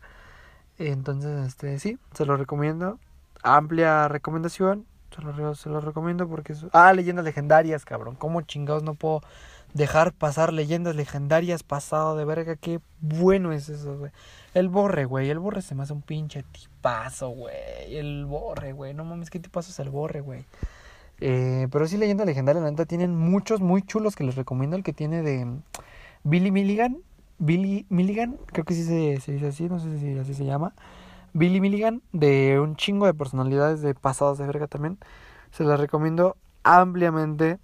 Entonces, 0.77 1.47
este, 1.47 1.79
sí, 1.79 1.99
se 2.13 2.25
lo 2.25 2.37
recomiendo. 2.37 2.99
Amplia 3.43 4.07
recomendación. 4.07 4.85
Se 5.13 5.21
lo, 5.21 5.53
se 5.53 5.69
lo 5.69 5.79
recomiendo 5.79 6.27
porque 6.27 6.53
es... 6.53 6.65
Ah, 6.71 6.91
leyendas 6.93 7.23
legendarias, 7.23 7.85
cabrón. 7.85 8.15
¿Cómo 8.15 8.41
chingados 8.41 8.81
no 8.81 8.95
puedo 8.95 9.21
dejar 9.73 10.11
pasar 10.11 10.51
leyendas 10.51 10.95
legendarias 10.95 11.61
pasado 11.61 12.15
de 12.15 12.25
verga? 12.25 12.55
Qué 12.55 12.79
bueno 12.99 13.51
es 13.51 13.69
eso, 13.69 13.95
güey. 13.99 14.11
El 14.55 14.69
borre, 14.69 15.05
güey. 15.05 15.29
El 15.29 15.37
borre 15.37 15.61
se 15.61 15.75
me 15.75 15.83
hace 15.83 15.93
un 15.93 16.01
pinche 16.01 16.43
tipazo, 16.43 17.29
güey. 17.29 17.95
El 17.95 18.25
borre, 18.25 18.73
güey. 18.73 18.95
No 18.95 19.05
mames, 19.05 19.29
qué 19.29 19.39
tipazo 19.39 19.69
es 19.69 19.79
el 19.79 19.89
borre, 19.89 20.21
güey. 20.21 20.45
Eh, 21.25 21.69
pero 21.71 21.87
sí, 21.87 21.95
leyenda 21.95 22.25
legendaria, 22.25 22.61
la 22.61 22.69
neta, 22.69 22.85
tienen 22.85 23.15
muchos 23.15 23.61
muy 23.61 23.81
chulos 23.81 24.17
que 24.17 24.25
les 24.25 24.35
recomiendo. 24.35 24.75
El 24.75 24.83
que 24.83 24.91
tiene 24.91 25.21
de 25.21 25.47
Billy 26.25 26.51
Milligan. 26.51 26.97
Billy 27.37 27.85
Milligan, 27.87 28.37
creo 28.47 28.65
que 28.65 28.73
sí 28.73 28.83
se, 28.83 29.21
se 29.21 29.31
dice 29.31 29.47
así, 29.47 29.69
no 29.69 29.79
sé 29.79 29.97
si 29.99 30.17
así 30.19 30.33
se 30.33 30.43
llama. 30.43 30.73
Billy 31.31 31.61
Milligan, 31.61 32.01
de 32.11 32.59
un 32.59 32.75
chingo 32.75 33.05
de 33.05 33.13
personalidades 33.13 33.81
de 33.81 33.95
pasados 33.95 34.37
de 34.37 34.45
verga 34.45 34.67
también. 34.67 34.97
Se 35.51 35.63
las 35.63 35.79
recomiendo 35.79 36.35
ampliamente. 36.63 37.57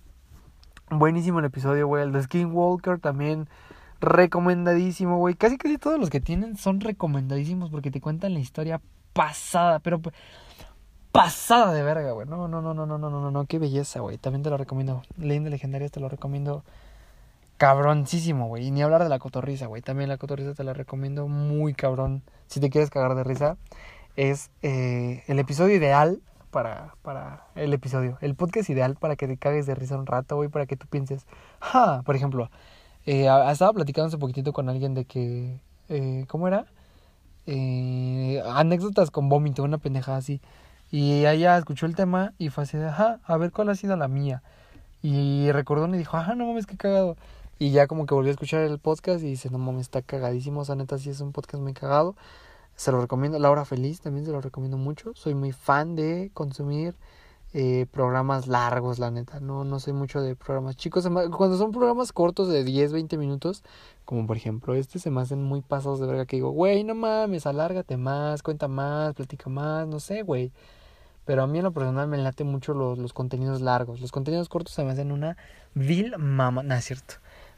Buenísimo 0.90 1.40
el 1.40 1.46
episodio, 1.46 1.86
güey. 1.86 2.04
El 2.04 2.14
de 2.14 2.24
Skinwalker 2.24 3.00
también 3.00 3.50
recomendadísimo, 4.00 5.18
güey. 5.18 5.36
Casi 5.36 5.58
casi 5.58 5.78
todos 5.78 6.00
los 6.00 6.10
que 6.10 6.22
tienen 6.22 6.56
son 6.56 6.80
recomendadísimos 6.80 7.72
porque 7.72 7.92
te 7.92 8.00
cuentan 8.00 8.36
la 8.36 8.40
historia 8.40 8.80
pasada, 9.12 9.80
pero 9.80 10.00
pasada 11.12 11.74
de 11.74 11.84
verga, 11.84 12.12
güey. 12.12 12.28
No, 12.28 12.48
no, 12.48 12.62
no, 12.62 12.74
no, 12.74 12.86
no, 12.86 12.98
no, 12.98 13.10
no, 13.10 13.32
no, 13.32 13.46
qué 13.46 13.60
belleza, 13.60 14.00
güey. 14.00 14.18
También 14.18 14.44
te 14.44 14.50
lo 14.50 14.58
recomiendo. 14.58 15.02
Leyenda 15.18 15.50
legendaria 15.50 15.90
te 15.90 16.00
lo 16.00 16.10
recomiendo 16.10 16.64
cabroncísimo, 17.58 18.48
güey. 18.48 18.68
Y 18.68 18.72
ni 18.72 18.82
hablar 18.82 19.04
de 19.04 19.10
la 19.10 19.20
cotorriza, 19.20 19.68
güey. 19.68 19.82
También 19.82 20.10
la 20.10 20.18
cotorriza 20.18 20.54
te 20.54 20.64
la 20.64 20.74
recomiendo 20.74 21.28
muy 21.28 21.74
cabrón. 21.74 22.24
Si 22.48 22.60
te 22.60 22.70
quieres 22.70 22.90
cagar 22.90 23.16
de 23.16 23.24
risa, 23.24 23.58
es 24.16 24.50
eh, 24.62 25.24
el 25.28 25.40
episodio 25.40 25.76
ideal 25.76 26.22
para, 26.52 26.96
para 27.02 27.44
el 27.56 27.74
episodio. 27.74 28.18
El 28.22 28.36
podcast 28.36 28.70
ideal 28.70 28.96
para 28.96 29.16
que 29.16 29.28
te 29.28 29.38
cagues 29.38 29.66
de 29.66 29.76
risa 29.76 29.98
un 29.98 30.06
rato, 30.06 30.36
güey. 30.38 30.50
Para 30.50 30.66
que 30.66 30.78
tú 30.78 30.88
pienses, 30.88 31.26
ja, 31.60 32.02
por 32.04 32.16
ejemplo, 32.16 32.50
eh, 33.06 33.28
estaba 33.52 33.74
platicando 33.74 34.08
hace 34.08 34.18
poquitito 34.18 34.54
con 34.54 34.70
alguien 34.70 34.94
de 34.94 35.06
que, 35.06 35.60
eh, 35.90 36.26
¿cómo 36.28 36.48
era? 36.48 36.66
Anécdotas 38.54 39.10
con 39.12 39.28
vómito, 39.28 39.64
una 39.64 39.80
pendeja 39.80 40.16
así. 40.16 40.40
Y 40.92 41.26
ella 41.26 41.58
escuchó 41.58 41.86
el 41.86 41.96
tema 41.96 42.34
y 42.38 42.50
fue 42.50 42.64
así 42.64 42.78
de, 42.78 42.88
ajá, 42.88 43.20
a 43.24 43.38
ver 43.38 43.52
cuál 43.52 43.70
ha 43.70 43.76
sido 43.76 43.96
la 43.96 44.08
mía. 44.08 44.42
Y 45.02 45.52
recordó 45.52 45.88
y 45.88 45.98
dijo, 45.98 46.18
ajá, 46.18 46.36
no 46.36 46.46
mames, 46.48 46.66
qué 46.66 46.78
cagado. 46.78 47.16
Y 47.60 47.72
ya 47.72 47.88
como 47.88 48.06
que 48.06 48.14
volvió 48.14 48.30
a 48.30 48.34
escuchar 48.34 48.62
el 48.62 48.80
podcast 48.80 49.24
y 49.24 49.28
dice, 49.28 49.50
no 49.50 49.58
mames, 49.60 49.82
está 49.82 50.02
cagadísimo. 50.02 50.62
O 50.62 50.66
sea, 50.66 50.76
neta, 50.76 50.98
sí 50.98 51.10
es 51.10 51.22
un 51.22 51.32
podcast 51.32 51.62
muy 51.62 51.74
cagado. 51.74 52.16
Se 52.76 52.92
lo 52.92 53.02
recomiendo. 53.02 53.40
Laura 53.40 53.66
Feliz 53.66 54.02
también 54.02 54.26
se 54.26 54.32
lo 54.32 54.42
recomiendo 54.42 54.78
mucho. 54.78 55.14
Soy 55.16 55.36
muy 55.36 55.52
fan 55.52 55.96
de 55.96 56.32
consumir 56.34 56.96
eh, 57.54 57.88
programas 57.92 58.48
largos, 58.48 59.00
la 59.00 59.12
neta. 59.12 59.40
No, 59.40 59.64
no 59.64 59.80
soy 59.80 59.94
mucho 59.94 60.22
de 60.22 60.36
programas 60.36 60.76
chicos. 60.76 61.08
Cuando 61.36 61.58
son 61.58 61.72
programas 61.72 62.14
cortos 62.14 62.48
de 62.50 62.64
10, 62.64 62.94
20 62.94 63.18
minutos, 63.18 63.64
como 64.06 64.28
por 64.28 64.38
ejemplo 64.38 64.76
este, 64.76 65.00
se 65.00 65.10
me 65.10 65.22
hacen 65.22 65.44
muy 65.44 65.62
pasados 65.62 66.00
de 66.00 66.08
verga 66.08 66.26
que 66.26 66.38
digo, 66.38 66.52
güey, 66.52 66.84
no 66.84 66.96
mames, 66.96 67.46
alárgate 67.48 67.98
más, 67.98 68.44
cuenta 68.44 68.68
más, 68.68 69.14
platica 69.16 69.50
más, 69.50 69.88
no 69.88 70.00
sé, 70.00 70.22
güey. 70.24 70.52
Pero 71.26 71.44
a 71.44 71.48
mí 71.48 71.60
en 71.60 71.64
lo 71.64 71.72
personal 71.72 72.08
me 72.08 72.18
late 72.18 72.44
mucho 72.44 72.74
los, 72.74 72.98
los 72.98 73.14
contenidos 73.14 73.62
largos. 73.62 74.02
Los 74.02 74.12
contenidos 74.12 74.50
cortos 74.50 74.74
se 74.74 74.84
me 74.84 74.92
hacen 74.92 75.12
una 75.12 75.38
vil 75.76 76.18
mama. 76.18 76.64
No 76.64 76.74
es 76.76 76.86
cierto. 76.86 77.16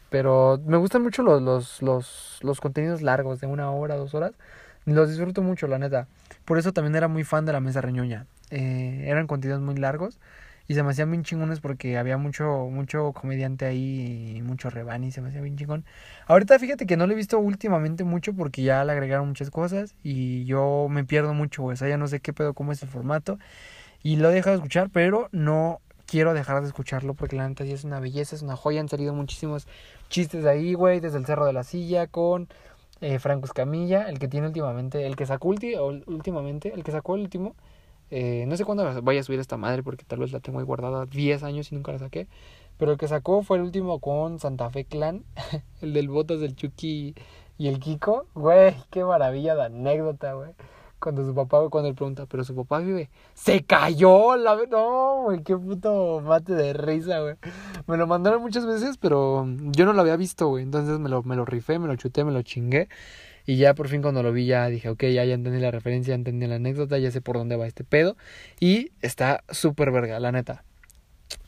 Pero 0.09 0.59
me 0.65 0.75
gustan 0.77 1.03
mucho 1.03 1.23
los, 1.23 1.41
los, 1.41 1.81
los, 1.81 2.39
los 2.41 2.59
contenidos 2.59 3.01
largos, 3.01 3.39
de 3.39 3.47
una 3.47 3.71
hora, 3.71 3.95
dos 3.95 4.13
horas. 4.13 4.33
Los 4.83 5.09
disfruto 5.09 5.41
mucho, 5.41 5.67
la 5.67 5.79
neta. 5.79 6.07
Por 6.43 6.57
eso 6.57 6.73
también 6.73 6.95
era 6.95 7.07
muy 7.07 7.23
fan 7.23 7.45
de 7.45 7.53
la 7.53 7.61
mesa 7.61 7.79
reñoña. 7.79 8.27
Eh, 8.51 9.05
eran 9.07 9.27
contenidos 9.27 9.61
muy 9.61 9.75
largos 9.75 10.19
y 10.67 10.73
se 10.75 10.83
me 10.83 10.91
hacían 10.91 11.09
bien 11.09 11.23
chingones 11.23 11.59
porque 11.59 11.97
había 11.97 12.17
mucho 12.17 12.67
mucho 12.71 13.13
comediante 13.13 13.65
ahí 13.65 14.35
y 14.37 14.41
mucho 14.41 14.69
rebani 14.69 15.11
se 15.11 15.21
me 15.21 15.29
hacía 15.29 15.41
bien 15.41 15.57
chingón. 15.57 15.85
Ahorita 16.27 16.59
fíjate 16.59 16.85
que 16.85 16.97
no 16.97 17.07
lo 17.07 17.13
he 17.13 17.15
visto 17.15 17.39
últimamente 17.39 18.03
mucho 18.03 18.33
porque 18.33 18.63
ya 18.63 18.83
le 18.85 18.91
agregaron 18.91 19.27
muchas 19.27 19.49
cosas 19.49 19.95
y 20.03 20.45
yo 20.45 20.87
me 20.89 21.03
pierdo 21.03 21.33
mucho, 21.33 21.63
o 21.65 21.75
sea, 21.75 21.89
ya 21.89 21.97
no 21.97 22.07
sé 22.07 22.19
qué 22.19 22.33
pedo, 22.33 22.53
cómo 22.53 22.71
es 22.71 22.83
el 22.83 22.89
formato 22.89 23.39
y 24.03 24.15
lo 24.17 24.29
he 24.29 24.33
dejado 24.33 24.55
de 24.55 24.57
escuchar, 24.57 24.89
pero 24.91 25.29
no 25.31 25.79
quiero 26.11 26.33
dejar 26.33 26.61
de 26.61 26.67
escucharlo 26.67 27.13
porque 27.13 27.37
la 27.37 27.47
neta 27.47 27.63
sí 27.63 27.71
es 27.71 27.83
una 27.83 27.99
belleza, 27.99 28.35
es 28.35 28.41
una 28.41 28.55
joya. 28.55 28.81
Han 28.81 28.89
salido 28.89 29.13
muchísimos 29.13 29.67
chistes 30.09 30.43
de 30.43 30.49
ahí, 30.49 30.73
güey, 30.73 30.99
desde 30.99 31.17
el 31.17 31.25
Cerro 31.25 31.45
de 31.45 31.53
la 31.53 31.63
Silla 31.63 32.07
con 32.07 32.49
eh, 32.99 33.19
Franco 33.19 33.45
Escamilla, 33.45 34.09
el 34.09 34.19
que 34.19 34.27
tiene 34.27 34.47
últimamente, 34.47 35.05
el 35.07 35.15
que 35.15 35.25
sacó 35.25 35.49
últimamente, 35.49 36.73
el 36.73 36.83
que 36.83 36.91
sacó 36.91 37.15
el 37.15 37.21
último. 37.21 37.55
Eh, 38.11 38.45
no 38.47 38.55
sé 38.57 38.65
cuándo 38.65 39.01
vaya 39.01 39.21
a 39.21 39.23
subir 39.23 39.39
esta 39.39 39.57
madre 39.57 39.83
porque 39.83 40.05
tal 40.05 40.19
vez 40.19 40.31
la 40.31 40.39
tengo 40.39 40.59
ahí 40.59 40.65
guardada 40.65 41.05
10 41.05 41.43
años 41.43 41.71
y 41.71 41.75
nunca 41.75 41.91
la 41.91 41.99
saqué. 41.99 42.27
Pero 42.77 42.91
el 42.91 42.97
que 42.97 43.07
sacó 43.07 43.41
fue 43.41 43.57
el 43.57 43.63
último 43.63 43.99
con 43.99 44.39
Santa 44.39 44.69
Fe 44.69 44.85
Clan, 44.85 45.23
el 45.81 45.93
del 45.93 46.09
Botas 46.09 46.39
del 46.39 46.55
Chucky 46.55 47.15
y 47.57 47.67
el 47.67 47.79
Kiko. 47.79 48.27
Güey, 48.35 48.75
qué 48.89 49.03
maravilla 49.03 49.55
de 49.55 49.65
anécdota, 49.65 50.33
güey 50.33 50.51
cuando 51.01 51.25
su 51.25 51.33
papá, 51.33 51.67
cuando 51.69 51.89
él 51.89 51.95
pregunta, 51.95 52.27
pero 52.27 52.43
su 52.43 52.55
papá 52.55 52.79
vive, 52.79 53.09
se 53.33 53.63
cayó, 53.63 54.37
la 54.37 54.55
no, 54.69 55.23
güey, 55.23 55.43
qué 55.43 55.57
puto 55.57 56.21
mate 56.21 56.53
de 56.53 56.73
risa, 56.73 57.19
güey. 57.19 57.35
Me 57.87 57.97
lo 57.97 58.05
mandaron 58.05 58.41
muchas 58.41 58.65
veces, 58.65 58.97
pero 58.97 59.45
yo 59.71 59.85
no 59.85 59.93
lo 59.93 60.01
había 60.01 60.15
visto, 60.15 60.47
güey, 60.47 60.63
entonces 60.63 60.99
me 60.99 61.09
lo, 61.09 61.23
me 61.23 61.35
lo 61.35 61.43
rifé, 61.43 61.79
me 61.79 61.87
lo 61.87 61.95
chuté, 61.95 62.23
me 62.23 62.31
lo 62.31 62.43
chingué. 62.43 62.87
Y 63.45 63.57
ya 63.57 63.73
por 63.73 63.87
fin 63.87 64.01
cuando 64.01 64.23
lo 64.23 64.31
vi 64.31 64.45
ya 64.45 64.67
dije, 64.67 64.89
ok, 64.89 65.03
ya, 65.05 65.25
ya 65.25 65.33
entendí 65.33 65.59
la 65.59 65.71
referencia, 65.71 66.11
ya 66.11 66.15
entendí 66.15 66.47
la 66.47 66.55
anécdota, 66.55 66.97
ya 66.97 67.11
sé 67.11 67.21
por 67.21 67.37
dónde 67.37 67.55
va 67.55 67.67
este 67.67 67.83
pedo. 67.83 68.17
Y 68.59 68.91
está 69.01 69.43
súper 69.49 69.91
verga, 69.91 70.19
la 70.19 70.31
neta. 70.31 70.63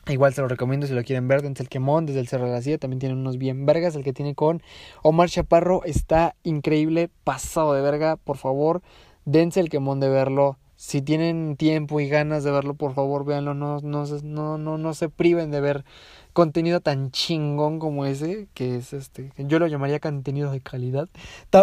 Igual 0.08 0.34
se 0.34 0.41
lo 0.41 0.49
recomiendo 0.49 0.86
si 0.86 0.93
lo 0.93 1.03
quieren 1.03 1.29
ver, 1.29 1.41
dense 1.41 1.63
el 1.63 1.69
quemón 1.69 2.06
desde 2.06 2.19
el 2.19 2.27
Cerro 2.27 2.45
de 2.45 2.51
la 2.51 2.62
Silla, 2.62 2.77
también 2.77 2.99
tiene 2.99 3.15
unos 3.15 3.38
bien 3.38 3.65
vergas, 3.65 3.95
el 3.95 4.03
que 4.03 4.12
tiene 4.12 4.36
con 4.36 4.62
Omar 5.01 5.29
Chaparro 5.29 5.84
está 5.86 6.36
increíble, 6.43 7.10
pasado 7.23 7.73
de 7.73 7.82
verga, 7.82 8.17
por 8.17 8.36
favor, 8.38 8.82
dense 9.23 9.62
el 9.62 9.69
quemón 9.69 10.01
de 10.01 10.10
verlo. 10.10 10.58
Si 10.75 11.01
tienen 11.01 11.56
tiempo 11.56 12.01
y 12.01 12.10
ganas 12.10 12.43
de 12.43 12.51
verlo, 12.51 12.73
por 12.73 12.93
favor, 12.93 13.23
véanlo. 13.23 13.53
No, 13.53 13.79
no, 13.79 14.03
no, 14.06 14.58
no, 14.58 14.77
no 14.77 14.93
se 14.93 15.08
priven 15.08 15.49
de 15.49 15.62
ver 15.62 15.86
contenido 16.34 16.82
tan 16.82 17.12
chingón 17.12 17.80
como 17.80 18.06
ese, 18.06 18.48
que 18.54 18.76
es 18.76 18.93
este, 18.93 19.32
yo 19.38 19.60
lo 19.60 19.67
llamaría 19.67 20.00
contenido 20.00 20.52
de 20.52 20.62
calidad. 20.62 21.10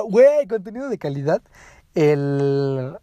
Güey, 0.09 0.47
contenido 0.49 0.89
de 0.89 0.99
calidad. 0.99 1.43
El 1.95 2.97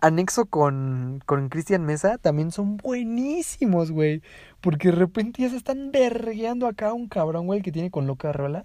anexo 0.00 0.46
con, 0.46 1.22
con 1.24 1.48
Cristian 1.48 1.84
Mesa 1.84 2.18
también 2.18 2.50
son 2.50 2.76
buenísimos, 2.76 3.90
güey. 3.90 4.22
Porque 4.60 4.88
de 4.88 4.96
repente 4.96 5.42
ya 5.42 5.50
se 5.50 5.56
están 5.56 5.92
vergueando 5.92 6.66
acá 6.66 6.92
un 6.92 7.08
cabrón, 7.08 7.46
güey, 7.46 7.62
que 7.62 7.72
tiene 7.72 7.90
con 7.90 8.06
Loco 8.06 8.28
Arreola. 8.28 8.64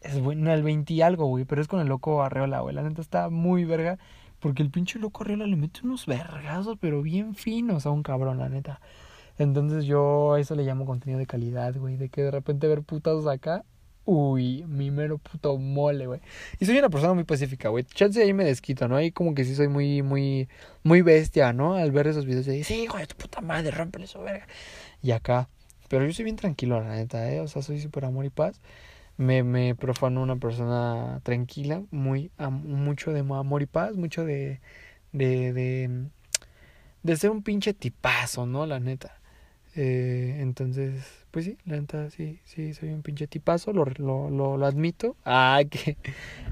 Es 0.00 0.20
bueno, 0.20 0.52
el 0.52 0.62
20 0.62 0.92
y 0.92 1.02
algo, 1.02 1.26
güey, 1.26 1.44
pero 1.44 1.62
es 1.62 1.68
con 1.68 1.80
el 1.80 1.88
Loco 1.88 2.22
Arreola, 2.22 2.60
güey. 2.60 2.74
La 2.74 2.82
neta 2.82 3.00
está 3.00 3.30
muy 3.30 3.64
verga. 3.64 3.98
Porque 4.44 4.62
el 4.62 4.70
pinche 4.70 4.98
loco 4.98 5.22
Arriola 5.24 5.46
le 5.46 5.56
mete 5.56 5.80
unos 5.84 6.04
vergazos, 6.04 6.76
pero 6.78 7.00
bien 7.00 7.34
finos 7.34 7.86
a 7.86 7.90
un 7.90 8.02
cabrón, 8.02 8.36
la 8.36 8.50
neta. 8.50 8.78
Entonces 9.38 9.84
yo 9.84 10.34
a 10.34 10.40
eso 10.40 10.54
le 10.54 10.64
llamo 10.64 10.86
contenido 10.86 11.18
de 11.18 11.26
calidad, 11.26 11.74
güey. 11.76 11.96
De 11.96 12.08
que 12.08 12.22
de 12.22 12.30
repente 12.30 12.68
ver 12.68 12.82
putados 12.82 13.26
acá, 13.26 13.64
uy, 14.04 14.64
mi 14.66 14.90
mero 14.90 15.18
puto 15.18 15.56
mole, 15.58 16.06
güey. 16.06 16.20
Y 16.60 16.66
soy 16.66 16.78
una 16.78 16.90
persona 16.90 17.14
muy 17.14 17.24
pacífica, 17.24 17.68
güey. 17.68 17.84
Chance 17.84 18.22
ahí 18.22 18.32
me 18.32 18.44
desquito, 18.44 18.88
¿no? 18.88 18.96
Ahí 18.96 19.10
como 19.12 19.34
que 19.34 19.44
sí 19.44 19.54
soy 19.54 19.68
muy, 19.68 20.02
muy, 20.02 20.48
muy 20.82 21.02
bestia, 21.02 21.52
¿no? 21.52 21.74
Al 21.74 21.92
ver 21.92 22.06
esos 22.06 22.26
videos, 22.26 22.46
y 22.48 22.64
sí, 22.64 22.82
hijo 22.84 22.98
de 22.98 23.06
tu 23.06 23.16
puta 23.16 23.40
madre, 23.40 23.70
rompele 23.70 24.04
eso, 24.06 24.20
verga. 24.22 24.46
Y 25.02 25.12
acá. 25.12 25.48
Pero 25.88 26.06
yo 26.06 26.12
soy 26.12 26.24
bien 26.24 26.36
tranquilo, 26.36 26.80
la 26.80 26.96
neta, 26.96 27.30
¿eh? 27.32 27.40
O 27.40 27.48
sea, 27.48 27.62
soy 27.62 27.80
súper 27.80 28.04
amor 28.06 28.24
y 28.24 28.30
paz 28.30 28.60
me, 29.16 29.42
me 29.42 29.74
profano 29.74 30.22
una 30.22 30.36
persona 30.36 31.20
tranquila, 31.22 31.82
muy 31.90 32.30
mucho 32.38 33.12
de 33.12 33.20
amor 33.20 33.62
y 33.62 33.66
paz, 33.66 33.96
mucho 33.96 34.24
de, 34.24 34.60
de, 35.12 35.52
de, 35.52 36.08
de 37.02 37.16
ser 37.16 37.30
un 37.30 37.42
pinche 37.42 37.74
tipazo, 37.74 38.46
¿no? 38.46 38.66
La 38.66 38.80
neta. 38.80 39.20
Eh, 39.76 40.38
entonces, 40.40 41.26
pues 41.30 41.46
sí, 41.46 41.58
la 41.64 41.76
neta, 41.76 42.08
sí, 42.10 42.38
sí, 42.44 42.74
soy 42.74 42.90
un 42.90 43.02
pinche 43.02 43.26
tipazo, 43.26 43.72
lo, 43.72 43.84
lo, 43.96 44.30
lo, 44.30 44.66
admito. 44.66 45.16
Ah, 45.24 45.60
que... 45.70 45.96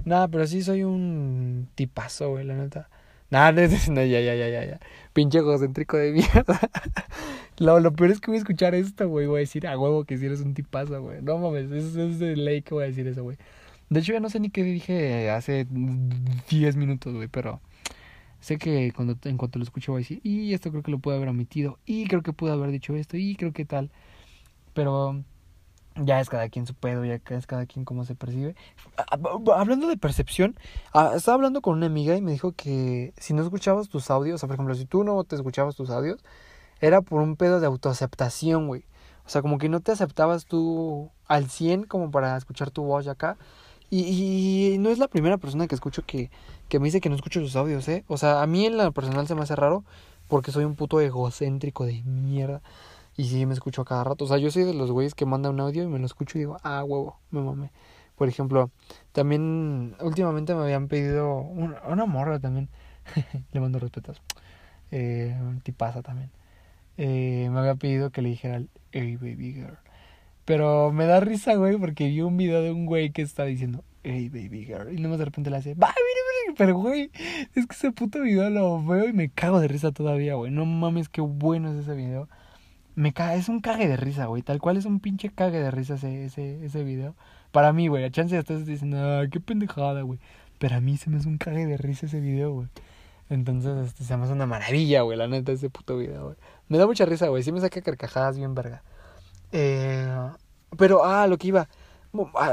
Nada, 0.05 0.29
pero 0.29 0.47
sí 0.47 0.63
soy 0.63 0.83
un 0.83 1.69
tipazo, 1.75 2.31
güey, 2.31 2.45
la 2.45 2.57
neta. 2.57 2.89
Nada, 3.31 3.53
no, 3.91 4.05
ya, 4.05 4.21
ya, 4.21 4.35
ya, 4.35 4.49
ya, 4.49 4.65
ya. 4.65 4.81
Pinche 5.13 5.39
egocéntrico 5.39 5.97
de 5.97 6.13
mierda. 6.13 6.61
Lo, 7.59 7.79
lo 7.81 7.93
peor 7.93 8.11
es 8.11 8.21
que 8.21 8.31
voy 8.31 8.37
a 8.37 8.41
escuchar 8.41 8.75
esto, 8.75 9.09
güey. 9.09 9.27
Voy 9.27 9.37
a 9.37 9.41
decir 9.41 9.67
a 9.67 9.79
huevo 9.79 10.05
que 10.05 10.17
si 10.19 10.27
eres 10.27 10.41
un 10.41 10.55
tipazo, 10.55 11.01
güey. 11.03 11.23
No 11.23 11.39
mames, 11.39 11.71
es, 11.71 11.95
es 11.97 12.19
de 12.19 12.35
ley 12.35 12.63
que 12.63 12.75
voy 12.75 12.85
a 12.85 12.87
decir 12.87 13.07
eso, 13.07 13.23
güey. 13.23 13.37
De 13.91 14.01
hecho, 14.01 14.13
ya 14.15 14.21
no 14.21 14.31
sé 14.31 14.41
ni 14.41 14.51
qué 14.51 14.65
dije 14.65 15.31
hace 15.31 15.67
10 16.51 16.77
minutos, 16.77 17.15
güey, 17.15 17.29
pero 17.29 17.61
sé 18.43 18.59
que 18.59 18.93
cuando 18.93 19.17
en 19.25 19.37
cuanto 19.39 19.59
lo 19.59 19.63
escuche 19.63 19.91
voy 19.91 20.01
a 20.01 20.03
decir, 20.03 20.21
y 20.25 20.53
esto 20.53 20.71
creo 20.71 20.83
que 20.83 20.91
lo 20.91 20.99
pude 20.99 21.17
haber 21.17 21.29
omitido, 21.29 21.79
y 21.87 22.07
creo 22.07 22.23
que 22.23 22.33
pude 22.33 22.53
haber 22.53 22.71
dicho 22.71 22.95
esto, 22.95 23.17
y 23.17 23.37
creo 23.37 23.53
que 23.53 23.65
tal. 23.65 23.91
Pero 24.75 25.23
ya 25.97 26.21
es 26.21 26.29
cada 26.29 26.49
quien 26.49 26.67
su 26.67 26.75
pedo, 26.75 27.05
ya 27.05 27.21
es 27.31 27.47
cada 27.47 27.67
quien 27.67 27.85
cómo 27.85 28.05
se 28.05 28.15
percibe. 28.15 28.57
Hablando 29.55 29.87
de 29.87 29.97
percepción, 29.97 30.57
ah, 30.93 31.13
estaba 31.15 31.37
hablando 31.37 31.61
con 31.61 31.77
una 31.77 31.87
amiga 31.87 32.17
y 32.17 32.21
me 32.21 32.33
dijo 32.33 32.53
que 32.53 33.15
si 33.17 33.33
no 33.33 33.43
escuchabas 33.43 33.89
tus 33.89 34.11
audios, 34.11 34.37
o 34.37 34.39
sea, 34.39 34.49
por 34.49 34.55
ejemplo, 34.55 34.75
si 34.75 34.87
tú 34.87 35.05
no 35.05 35.23
te 35.25 35.37
escuchabas 35.37 35.77
tus 35.77 35.91
audios, 35.91 36.25
era 36.81 37.01
por 37.01 37.23
un 37.23 37.37
pedo 37.37 37.61
de 37.61 37.67
autoaceptación, 37.67 38.67
güey. 38.67 38.85
O 39.25 39.29
sea, 39.29 39.41
como 39.41 39.59
que 39.59 39.69
no 39.69 39.81
te 39.81 39.93
aceptabas 39.93 40.47
tú 40.47 41.11
al 41.27 41.49
100 41.49 41.85
como 41.85 42.11
para 42.11 42.37
escuchar 42.37 42.71
tu 42.71 42.83
voz 42.83 43.07
acá. 43.07 43.37
Y, 43.95 44.73
y, 44.75 44.79
no 44.79 44.89
es 44.89 44.97
la 44.99 45.07
primera 45.07 45.37
persona 45.37 45.69
que 45.69 45.75
escucho 45.75 46.03
que, 46.07 46.31
que 46.71 46.79
me 46.79 46.87
dice 46.87 47.03
que 47.03 47.11
no 47.11 47.15
escucho 47.15 47.41
sus 47.41 47.57
audios, 47.57 47.87
¿eh? 47.89 48.05
O 48.09 48.17
sea, 48.17 48.41
a 48.41 48.47
mí 48.47 48.65
en 48.65 48.79
la 48.79 48.91
personal 48.91 49.27
se 49.29 49.35
me 49.35 49.43
hace 49.43 49.55
raro 49.55 49.85
porque 50.29 50.51
soy 50.51 50.65
un 50.65 50.77
puto 50.77 50.99
egocéntrico 50.99 51.85
de 51.85 52.03
mierda. 52.05 52.63
Y 53.19 53.25
sí 53.25 53.45
me 53.45 53.53
escucho 53.53 53.83
a 53.83 53.85
cada 53.85 54.03
rato. 54.05 54.25
O 54.25 54.29
sea, 54.29 54.39
yo 54.39 54.51
soy 54.51 54.65
de 54.65 54.73
los 54.73 54.91
güeyes 54.91 55.15
que 55.15 55.27
mandan 55.27 55.53
un 55.53 55.61
audio 55.61 55.83
y 55.83 55.89
me 55.89 55.99
lo 55.99 56.07
escucho 56.07 56.39
y 56.39 56.41
digo, 56.41 56.57
ah, 56.63 56.83
huevo, 56.85 57.21
me 57.31 57.43
mamé. 57.43 57.71
Por 58.17 58.29
ejemplo, 58.29 58.71
también 59.13 59.95
últimamente 60.01 60.55
me 60.55 60.63
habían 60.63 60.89
pedido 60.89 61.37
una, 61.41 62.07
morra 62.07 62.41
también. 62.41 62.71
le 63.53 63.61
mando 63.61 63.79
respetos. 63.79 64.23
Eh, 64.91 65.37
tipaza 65.65 66.01
también. 66.01 66.31
Eh, 66.97 67.51
me 67.53 67.59
había 67.61 67.75
pedido 67.75 68.09
que 68.09 68.23
le 68.23 68.31
dijera, 68.31 68.63
hey 68.93 69.17
baby 69.17 69.53
girl. 69.53 69.77
Pero 70.45 70.93
me 70.93 71.07
da 71.07 71.21
risa, 71.21 71.55
güey, 71.55 71.77
porque 71.77 72.09
vi 72.09 72.21
un 72.21 72.37
video 72.37 72.63
de 72.63 72.73
un 72.73 72.87
güey 72.87 73.11
que 73.11 73.23
está 73.23 73.45
diciendo, 73.45 73.85
hey 74.03 74.29
baby 74.29 74.65
girl. 74.65 74.93
Y 74.93 75.01
nomás 75.01 75.19
de 75.19 75.27
repente 75.27 75.51
le 75.51 75.57
hace, 75.57 75.75
mire, 75.75 76.57
Pero, 76.57 76.75
güey, 76.77 77.11
es 77.55 77.67
que 77.67 77.75
ese 77.75 77.93
puto 77.93 78.21
video 78.21 78.51
lo 78.51 78.83
veo 78.85 79.09
y 79.09 79.13
me 79.13 79.31
cago 79.31 79.61
de 79.61 79.69
risa 79.69 79.93
todavía, 79.93 80.35
güey. 80.35 80.51
No 80.51 80.67
mames, 80.67 81.09
qué 81.09 81.21
bueno 81.21 81.71
es 81.73 81.79
ese 81.79 81.95
video. 81.95 82.29
Me 82.95 83.13
caga, 83.13 83.37
es 83.37 83.49
un 83.49 83.61
cague 83.61 83.89
de 83.89 83.97
risa, 83.97 84.27
güey. 84.27 84.43
Tal 84.43 84.61
cual 84.61 84.77
es 84.77 84.85
un 84.85 85.01
pinche 85.01 85.31
cague 85.31 85.61
de 85.61 85.71
risa 85.71 85.95
ese, 85.95 86.25
ese, 86.25 86.65
ese 86.65 86.85
video. 86.85 87.15
Para 87.53 87.73
mí, 87.73 87.89
güey. 87.89 88.05
A 88.05 88.11
chance 88.11 88.37
estás 88.37 88.67
diciendo, 88.67 88.99
ah, 89.01 89.27
qué 89.31 89.41
pendejada, 89.41 90.03
güey. 90.03 90.19
Pero 90.59 90.77
a 90.77 90.81
mí 90.81 90.97
se 90.97 91.09
me 91.11 91.19
hace 91.19 91.29
un 91.29 91.39
cague 91.39 91.67
de 91.67 91.77
risa 91.77 92.07
ese 92.07 92.21
video, 92.21 92.53
güey. 92.53 92.69
Entonces, 93.31 93.87
este, 93.87 94.05
se 94.05 94.17
me 94.17 94.25
hace 94.25 94.33
una 94.33 94.47
maravilla, 94.47 95.03
güey, 95.03 95.17
la 95.17 95.29
neta, 95.29 95.53
ese 95.53 95.71
puto 95.71 95.97
video, 95.97 96.25
güey. 96.25 96.37
Me 96.69 96.79
da 96.79 96.87
mucha 96.87 97.07
risa, 97.07 97.29
güey. 97.29 97.43
Sí 97.43 97.53
me 97.53 97.61
saca 97.61 97.81
carcajadas 97.81 98.37
bien 98.37 98.55
verga. 98.55 98.83
Eh, 99.53 100.31
pero, 100.77 101.05
ah, 101.05 101.27
lo 101.27 101.39
que 101.39 101.49
iba. 101.49 101.69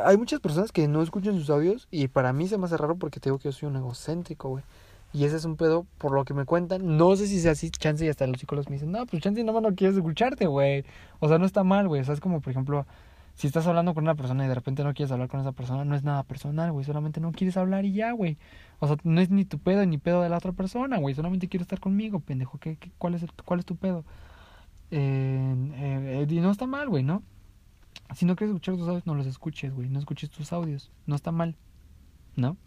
Hay 0.06 0.18
muchas 0.18 0.40
personas 0.40 0.72
que 0.72 0.88
no 0.88 1.02
escuchan 1.02 1.38
sus 1.38 1.50
audios 1.50 1.88
y 1.92 2.08
para 2.08 2.32
mí 2.32 2.48
se 2.48 2.58
me 2.58 2.66
hace 2.66 2.78
raro 2.78 2.96
porque 2.96 3.20
te 3.20 3.30
digo 3.30 3.40
que 3.40 3.46
yo 3.46 3.52
soy 3.52 3.68
un 3.68 3.76
egocéntrico, 3.76 4.50
güey. 4.50 4.64
Y 5.12 5.26
ese 5.26 5.38
es 5.38 5.46
un 5.46 5.56
pedo 5.56 5.86
por 5.98 6.14
lo 6.14 6.24
que 6.24 6.34
me 6.34 6.46
cuentan. 6.46 6.98
No 6.98 7.16
sé 7.16 7.28
si 7.28 7.40
sea 7.42 7.54
así, 7.54 7.72
chance 7.72 8.06
y 8.06 8.10
hasta 8.10 8.28
los 8.28 8.40
psicólogos 8.40 8.70
me 8.70 8.76
dicen, 8.76 8.92
no, 8.92 9.06
pues 9.06 9.22
chance 9.24 9.44
más 9.44 9.62
no 9.62 9.76
quieres 9.76 9.98
escucharte, 9.98 10.46
güey. 10.46 10.86
O 11.20 11.28
sea, 11.28 11.40
no 11.40 11.46
está 11.46 11.64
mal, 11.64 11.88
güey. 11.88 12.02
O 12.02 12.04
sea, 12.06 12.14
es 12.14 12.20
como, 12.22 12.42
por 12.42 12.52
ejemplo, 12.52 12.86
si 13.36 13.48
estás 13.48 13.66
hablando 13.68 13.94
con 13.94 14.04
una 14.04 14.16
persona 14.16 14.46
y 14.46 14.48
de 14.48 14.56
repente 14.56 14.84
no 14.84 14.94
quieres 14.94 15.12
hablar 15.12 15.28
con 15.28 15.40
esa 15.40 15.52
persona, 15.52 15.84
no 15.84 15.96
es 15.96 16.04
nada 16.04 16.24
personal, 16.24 16.72
güey. 16.72 16.86
Solamente 16.86 17.20
no 17.20 17.32
quieres 17.32 17.58
hablar 17.58 17.86
y 17.86 17.94
ya, 17.94 18.12
güey. 18.12 18.38
O 18.80 18.88
sea, 18.88 18.98
no 19.04 19.20
es 19.20 19.30
ni 19.32 19.46
tu 19.46 19.60
pedo 19.60 19.86
ni 19.86 19.98
pedo 19.98 20.22
de 20.22 20.30
la 20.30 20.38
otra 20.38 20.52
persona, 20.52 20.98
güey. 21.00 21.16
Solamente 21.16 21.50
quieres 21.50 21.66
estar 21.66 21.80
conmigo, 21.80 22.20
pendejo. 22.20 22.60
¿Qué, 22.60 22.78
qué, 22.78 22.92
cuál, 22.98 23.16
es 23.16 23.26
¿Cuál 23.46 23.60
es 23.60 23.66
tu 23.66 23.76
pedo? 23.76 24.06
Eh, 24.92 26.26
y 26.30 26.40
no 26.40 26.52
está 26.52 26.68
mal, 26.68 26.90
güey, 26.90 27.04
¿no? 27.04 27.24
Si 28.16 28.26
no 28.26 28.36
quieres 28.36 28.56
escuchar 28.56 28.76
tus 28.76 28.88
audios, 28.88 29.06
no 29.06 29.16
los 29.16 29.28
escuches, 29.28 29.74
güey. 29.74 29.90
No 29.90 30.00
escuches 30.00 30.30
tus 30.30 30.52
audios. 30.52 30.92
No 31.06 31.16
está 31.16 31.32
mal, 31.32 31.56
¿no? 32.36 32.58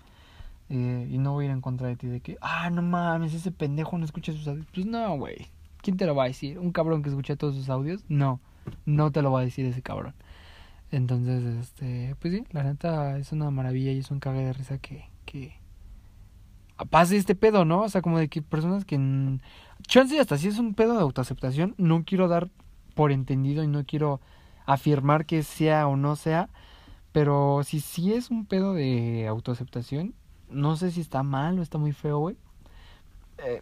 Eh, 0.68 1.08
y 1.10 1.18
no 1.18 1.32
voy 1.32 1.44
a 1.44 1.48
ir 1.48 1.52
en 1.52 1.60
contra 1.60 1.88
de 1.88 1.96
ti 1.96 2.06
de 2.06 2.20
que, 2.20 2.38
ah, 2.40 2.70
no 2.70 2.82
mames, 2.82 3.34
ese 3.34 3.50
pendejo 3.50 3.98
no 3.98 4.04
escucha 4.04 4.32
sus 4.32 4.46
audios. 4.48 4.66
Pues 4.72 4.86
no, 4.86 5.16
güey. 5.18 5.48
¿Quién 5.82 5.96
te 5.96 6.06
lo 6.06 6.14
va 6.14 6.24
a 6.24 6.28
decir? 6.28 6.58
¿Un 6.58 6.72
cabrón 6.72 7.02
que 7.02 7.08
escucha 7.08 7.36
todos 7.36 7.56
sus 7.56 7.68
audios? 7.68 8.04
No, 8.08 8.40
no 8.86 9.10
te 9.10 9.20
lo 9.20 9.32
va 9.32 9.40
a 9.40 9.44
decir 9.44 9.66
ese 9.66 9.82
cabrón. 9.82 10.14
Entonces, 10.92 11.42
este, 11.42 12.14
pues 12.20 12.34
sí, 12.34 12.44
la 12.52 12.62
neta 12.62 13.18
es 13.18 13.32
una 13.32 13.50
maravilla 13.50 13.92
y 13.92 13.98
es 13.98 14.10
un 14.10 14.20
cague 14.20 14.44
de 14.44 14.52
risa 14.52 14.78
que, 14.78 15.08
que 15.24 15.54
pase 16.90 17.16
este 17.16 17.34
pedo, 17.34 17.64
¿no? 17.64 17.82
O 17.82 17.88
sea, 17.88 18.02
como 18.02 18.18
de 18.18 18.28
que 18.28 18.42
personas 18.42 18.84
que... 18.84 18.96
Chance 19.86 20.18
hasta 20.18 20.38
si 20.38 20.48
es 20.48 20.58
un 20.58 20.74
pedo 20.74 20.94
de 20.94 21.02
autoaceptación, 21.02 21.74
no 21.78 22.04
quiero 22.04 22.28
dar 22.28 22.48
por 22.94 23.12
entendido 23.12 23.64
y 23.64 23.68
no 23.68 23.84
quiero 23.84 24.20
afirmar 24.66 25.26
que 25.26 25.42
sea 25.42 25.88
o 25.88 25.96
no 25.96 26.16
sea, 26.16 26.48
pero 27.12 27.62
si 27.64 27.80
sí 27.80 28.12
es 28.12 28.30
un 28.30 28.46
pedo 28.46 28.74
de 28.74 29.26
autoaceptación, 29.28 30.14
no 30.48 30.76
sé 30.76 30.90
si 30.90 31.00
está 31.00 31.22
mal 31.22 31.58
o 31.58 31.62
está 31.62 31.78
muy 31.78 31.92
feo, 31.92 32.18
güey. 32.18 32.36
Eh, 33.38 33.60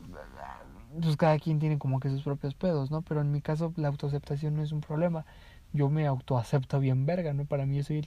pues 1.00 1.16
cada 1.16 1.38
quien 1.38 1.58
tiene 1.58 1.78
como 1.78 2.00
que 2.00 2.10
sus 2.10 2.22
propios 2.22 2.54
pedos, 2.54 2.90
¿no? 2.90 3.02
Pero 3.02 3.20
en 3.20 3.30
mi 3.32 3.40
caso 3.40 3.72
la 3.76 3.88
autoaceptación 3.88 4.56
no 4.56 4.62
es 4.62 4.72
un 4.72 4.80
problema. 4.80 5.24
Yo 5.72 5.88
me 5.88 6.06
autoacepto 6.06 6.80
bien 6.80 7.06
verga, 7.06 7.32
¿no? 7.32 7.44
Para 7.44 7.66
mí 7.66 7.76
yo 7.76 7.84
soy... 7.84 8.06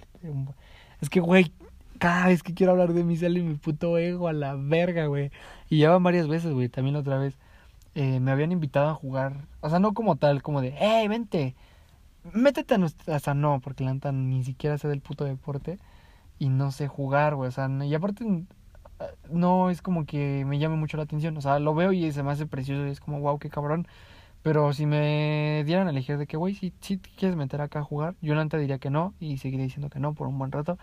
Es 1.02 1.10
que, 1.10 1.22
güey, 1.22 1.52
cada 1.98 2.28
vez 2.28 2.44
que 2.44 2.54
quiero 2.54 2.74
hablar 2.74 2.94
de 2.94 3.04
mí 3.04 3.16
sale 3.16 3.42
mi 3.42 3.56
puto 3.56 3.98
ego 3.98 4.28
a 4.28 4.34
la 4.34 4.56
verga, 4.56 5.06
güey. 5.08 5.32
Y 5.70 5.80
ya 5.80 5.92
van 5.92 6.04
varias 6.04 6.28
veces, 6.28 6.52
güey. 6.52 6.68
También 6.68 6.96
otra 6.98 7.18
vez 7.18 7.38
eh, 7.96 8.20
me 8.20 8.32
habían 8.32 8.52
invitado 8.52 8.90
a 8.90 8.96
jugar. 8.96 9.48
O 9.62 9.70
sea, 9.70 9.80
no 9.80 9.94
como 9.94 10.16
tal, 10.18 10.42
como 10.44 10.62
de, 10.62 10.74
hey, 10.78 11.08
vente 11.08 11.56
métete 12.32 12.76
a 12.76 12.78
nuestra, 12.78 13.16
o 13.16 13.20
sea, 13.20 13.34
no, 13.34 13.60
porque 13.62 13.84
la 13.84 13.94
neta 13.94 14.12
ni 14.12 14.44
siquiera 14.44 14.78
sé 14.78 14.88
del 14.88 15.02
puto 15.02 15.26
deporte 15.26 15.80
y 16.40 16.50
no 16.50 16.72
sé 16.72 16.88
jugar, 16.88 17.36
güey, 17.36 17.50
o 17.50 17.52
sea, 17.52 17.70
y 17.70 17.94
aparte 17.96 18.26
no 19.30 19.70
es 19.70 19.82
como 19.82 20.06
que 20.06 20.46
me 20.46 20.60
llame 20.60 20.76
mucho 20.78 20.98
la 20.98 21.04
atención, 21.04 21.38
o 21.38 21.42
sea, 21.42 21.60
lo 21.60 21.76
veo 21.76 21.94
y 21.94 22.12
se 22.12 22.24
me 22.24 22.32
hace 22.32 22.46
precioso 22.46 22.88
y 22.88 22.92
es 22.92 23.00
como, 23.00 23.20
wow, 23.20 23.40
qué 23.40 23.50
cabrón, 23.50 23.88
pero 24.44 24.74
si 24.74 24.86
me 24.86 25.64
dieran 25.66 25.88
a 25.88 25.92
elegir 25.92 26.18
de 26.18 26.28
que, 26.28 26.38
güey, 26.38 26.56
si, 26.56 26.72
quieres 27.18 27.38
meter 27.38 27.62
acá 27.62 27.80
a 27.80 27.84
jugar, 27.84 28.16
yo 28.22 28.36
la 28.36 28.46
diría 28.46 28.80
que 28.80 28.90
no 28.90 29.14
y 29.20 29.38
seguiré 29.38 29.64
diciendo 29.64 29.90
que 29.90 30.00
no 30.00 30.14
por 30.14 30.28
un 30.28 30.38
buen 30.40 30.52
rato, 30.52 30.78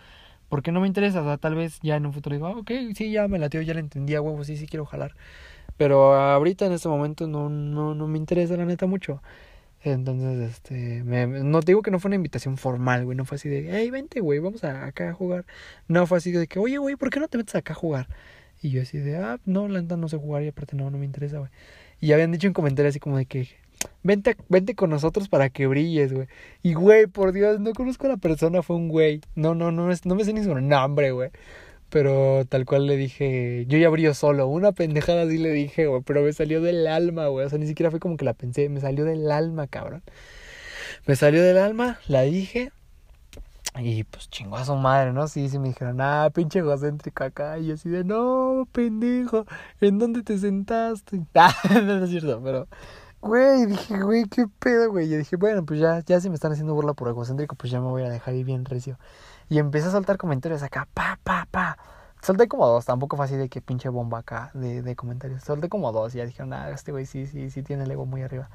porque 0.49 0.73
no 0.73 0.81
me 0.81 0.88
interesa, 0.88 1.23
o 1.23 1.25
sea, 1.25 1.38
tal 1.38 1.55
vez 1.55 1.79
ya 1.83 1.96
en 1.96 2.07
un 2.07 2.12
futuro 2.12 2.35
digo, 2.37 2.46
ah, 2.49 2.57
ok, 2.57 2.70
sí, 2.94 3.12
ya 3.12 3.29
me 3.29 3.38
latió, 3.38 3.62
ya 3.62 3.75
le 3.75 3.81
entendía, 3.81 4.20
huevo, 4.23 4.44
sí, 4.44 4.57
sí 4.57 4.66
quiero 4.66 4.87
jalar, 4.87 5.14
pero 5.81 6.12
ahorita 6.14 6.66
en 6.66 6.73
este 6.73 6.88
momento 6.90 7.27
no, 7.27 7.49
no, 7.49 7.95
no 7.95 8.07
me 8.07 8.19
interesa 8.19 8.55
la 8.55 8.66
neta 8.66 8.85
mucho. 8.85 9.23
Entonces, 9.83 10.51
este, 10.51 11.03
me, 11.05 11.27
no 11.27 11.61
digo 11.62 11.81
que 11.81 11.90
no 11.90 11.99
fue 11.99 12.11
una 12.11 12.16
invitación 12.16 12.59
formal, 12.59 13.07
güey, 13.07 13.16
no 13.16 13.25
fue 13.25 13.37
así 13.37 13.49
de, 13.49 13.66
hey, 13.73 13.88
vente, 13.88 14.21
güey, 14.21 14.40
vamos 14.40 14.62
a, 14.62 14.85
acá 14.85 15.09
a 15.09 15.14
jugar. 15.14 15.47
No 15.88 16.07
fue 16.07 16.19
así 16.19 16.33
de 16.33 16.47
que, 16.49 16.59
oye, 16.59 16.77
güey, 16.77 16.97
¿por 16.97 17.09
qué 17.09 17.19
no 17.19 17.29
te 17.29 17.38
metes 17.38 17.55
acá 17.55 17.73
a 17.73 17.77
jugar? 17.77 18.09
Y 18.61 18.69
yo 18.69 18.83
así 18.83 18.99
de, 18.99 19.16
ah, 19.16 19.40
no, 19.47 19.69
la 19.69 19.81
neta 19.81 19.97
no 19.97 20.07
sé 20.11 20.19
jugar 20.19 20.43
y 20.43 20.49
aparte 20.49 20.77
no, 20.77 20.90
no 20.90 20.99
me 20.99 21.07
interesa, 21.07 21.38
güey. 21.38 21.51
Y 21.99 22.12
habían 22.12 22.31
dicho 22.31 22.47
en 22.47 22.53
comentarios 22.53 22.93
así 22.93 23.01
como 23.01 23.16
de 23.16 23.25
que, 23.25 23.49
vente, 24.03 24.37
vente 24.51 24.75
con 24.75 24.90
nosotros 24.90 25.31
para 25.31 25.49
que 25.49 25.66
brilles, 25.66 26.12
güey. 26.12 26.29
Y, 26.62 26.75
güey, 26.75 27.07
por 27.07 27.33
Dios, 27.33 27.59
no 27.59 27.73
conozco 27.73 28.05
a 28.05 28.11
la 28.11 28.16
persona, 28.19 28.62
fue 28.62 28.77
un 28.77 28.88
güey. 28.90 29.23
No, 29.35 29.55
no, 29.55 29.73
no, 29.73 29.88
no 29.88 30.14
me 30.14 30.25
sé 30.25 30.35
ni 30.35 30.45
su 30.45 30.55
nombre, 30.55 31.12
güey. 31.12 31.31
Pero 31.90 32.44
tal 32.48 32.66
cual 32.66 32.87
le 32.87 32.96
dije, 32.96 33.66
yo 33.68 33.79
ya 33.79 33.88
brillo 33.90 34.14
solo. 34.14 34.46
Una 34.46 34.72
pendejada 34.72 35.22
así 35.22 35.38
le 35.38 35.50
dije, 35.50 35.87
güey, 35.87 36.03
pero 36.03 36.22
me 36.22 36.33
salió 36.33 36.61
del 36.62 36.87
alma, 36.87 37.26
güey. 37.29 37.46
O 37.46 37.48
sea, 37.48 37.59
ni 37.59 37.66
siquiera 37.66 37.90
fue 37.90 38.00
como 38.00 38.16
que 38.16 38.24
la 38.24 38.35
pensé, 38.35 38.68
me 38.68 38.81
salió 38.81 39.05
del 39.05 39.31
alma, 39.31 39.66
cabrón. 39.66 40.03
Me 41.07 41.16
salió 41.16 41.42
del 41.42 41.59
alma, 41.59 41.98
la 42.09 42.22
dije. 42.22 42.72
Y 43.79 44.05
pues 44.05 44.29
chingó 44.31 44.57
a 44.57 44.64
su 44.64 44.74
madre, 44.74 45.12
¿no? 45.12 45.29
Sí, 45.29 45.48
sí 45.48 45.59
me 45.59 45.68
dijeron, 45.68 46.00
ah, 46.00 46.31
pinche 46.35 46.59
egocéntrico 46.59 47.24
acá. 47.24 47.59
Y 47.59 47.68
yo 47.68 47.74
así 47.74 47.88
de, 47.88 48.05
no, 48.05 48.68
pendejo, 48.72 49.46
¿en 49.81 49.98
dónde 49.98 50.22
te 50.22 50.38
sentaste? 50.38 51.20
Ah, 51.35 51.55
no 51.83 52.05
es 52.05 52.11
cierto, 52.11 52.40
pero, 52.42 52.68
güey, 53.20 53.66
dije, 53.66 54.00
güey, 54.03 54.24
qué 54.24 54.46
pedo, 54.59 54.90
güey. 54.90 55.12
Y 55.12 55.16
dije, 55.16 55.37
bueno, 55.37 55.64
pues 55.64 55.81
ya, 55.81 56.00
ya 56.05 56.20
si 56.20 56.29
me 56.29 56.35
están 56.35 56.53
haciendo 56.53 56.74
burla 56.74 56.94
por 56.94 57.09
egocéntrico, 57.09 57.55
pues 57.57 57.70
ya 57.72 57.81
me 57.81 57.88
voy 57.88 58.03
a 58.03 58.11
dejar 58.11 58.35
ir 58.35 58.44
bien 58.44 58.64
recio. 58.64 58.98
Y 59.51 59.59
empecé 59.59 59.89
a 59.89 59.91
soltar 59.91 60.17
comentarios 60.17 60.63
acá, 60.63 60.89
pa, 60.95 61.19
pa, 61.23 61.47
pa. 61.51 61.77
Solté 62.23 62.49
como 62.49 62.67
dos, 62.67 62.85
tampoco 62.87 63.17
fue 63.17 63.27
así 63.27 63.37
de 63.37 63.49
que 63.49 63.61
pinche 63.61 63.89
bomba 63.89 64.21
acá 64.21 64.51
de, 64.55 64.81
de 64.83 64.97
comentarios. 64.97 65.43
Solté 65.43 65.69
como 65.69 65.93
dos 65.93 66.15
y 66.15 66.19
ya 66.19 66.25
dijeron, 66.25 66.53
ah, 66.53 66.71
este 66.71 66.93
güey 66.93 67.05
sí, 67.05 67.27
sí, 67.27 67.51
sí 67.51 67.63
tiene 67.63 67.85
el 67.85 67.91
ego 67.91 68.07
muy 68.07 68.23
arriba. 68.23 68.49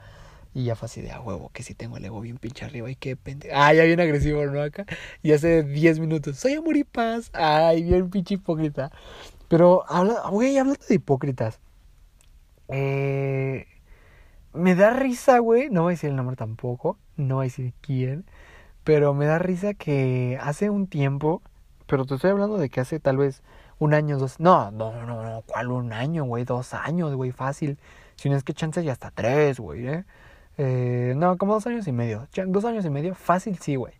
Y 0.53 0.63
ya 0.63 0.75
fue 0.75 0.85
así 0.85 1.01
de 1.01 1.11
a 1.11 1.19
huevo, 1.19 1.49
que 1.53 1.63
sí 1.63 1.73
tengo 1.73 1.97
el 1.97 2.05
ego 2.05 2.21
bien 2.21 2.37
pinche 2.37 2.63
arriba 2.63 2.89
y 2.89 2.95
qué 2.95 3.17
pende. 3.17 3.51
Ah, 3.53 3.73
ya 3.73 3.83
bien 3.83 3.99
agresivo, 3.99 4.45
¿no? 4.45 4.61
Acá. 4.61 4.85
Y 5.21 5.33
hace 5.33 5.63
10 5.63 5.99
minutos, 5.99 6.37
soy 6.37 6.53
amor 6.53 6.77
y 6.77 6.85
paz. 6.85 7.29
Ay, 7.33 7.83
bien 7.83 8.09
pinche 8.09 8.35
hipócrita. 8.35 8.89
Pero, 9.49 9.83
güey, 10.31 10.57
hablando 10.57 10.79
de 10.87 10.95
hipócritas. 10.95 11.59
Eh, 12.69 13.67
me 14.53 14.75
da 14.75 14.91
risa, 14.91 15.39
güey. 15.39 15.69
No 15.69 15.83
voy 15.83 15.91
a 15.91 15.95
decir 15.95 16.09
el 16.09 16.15
nombre 16.15 16.37
tampoco. 16.37 16.97
No 17.17 17.35
voy 17.35 17.43
a 17.43 17.49
decir 17.49 17.73
quién. 17.81 18.25
Pero 18.85 19.13
me 19.13 19.25
da 19.25 19.39
risa 19.39 19.73
que 19.73 20.39
hace 20.41 20.69
un 20.69 20.87
tiempo, 20.87 21.41
pero 21.87 22.05
te 22.05 22.15
estoy 22.15 22.31
hablando 22.31 22.57
de 22.57 22.69
que 22.69 22.79
hace 22.81 22.99
tal 23.01 23.17
vez 23.17 23.43
un 23.79 23.93
año, 23.93 24.17
dos. 24.17 24.39
No, 24.39 24.71
no, 24.71 25.05
no, 25.05 25.23
no, 25.23 25.41
¿cuál 25.47 25.71
un 25.71 25.91
año, 25.93 26.23
güey? 26.25 26.45
Dos 26.45 26.73
años, 26.73 27.13
güey, 27.15 27.31
fácil. 27.31 27.79
Si 28.15 28.29
no 28.29 28.37
es 28.37 28.43
que 28.43 28.53
chances 28.53 28.85
ya 28.85 28.93
hasta 28.93 29.11
tres, 29.11 29.59
güey, 29.59 29.87
¿eh? 29.87 30.05
¿eh? 30.57 31.13
No, 31.17 31.37
como 31.37 31.55
dos 31.55 31.67
años 31.67 31.87
y 31.87 31.91
medio. 31.91 32.27
Dos 32.47 32.65
años 32.65 32.85
y 32.85 32.89
medio, 32.89 33.15
fácil 33.15 33.57
sí, 33.59 33.75
güey. 33.75 33.93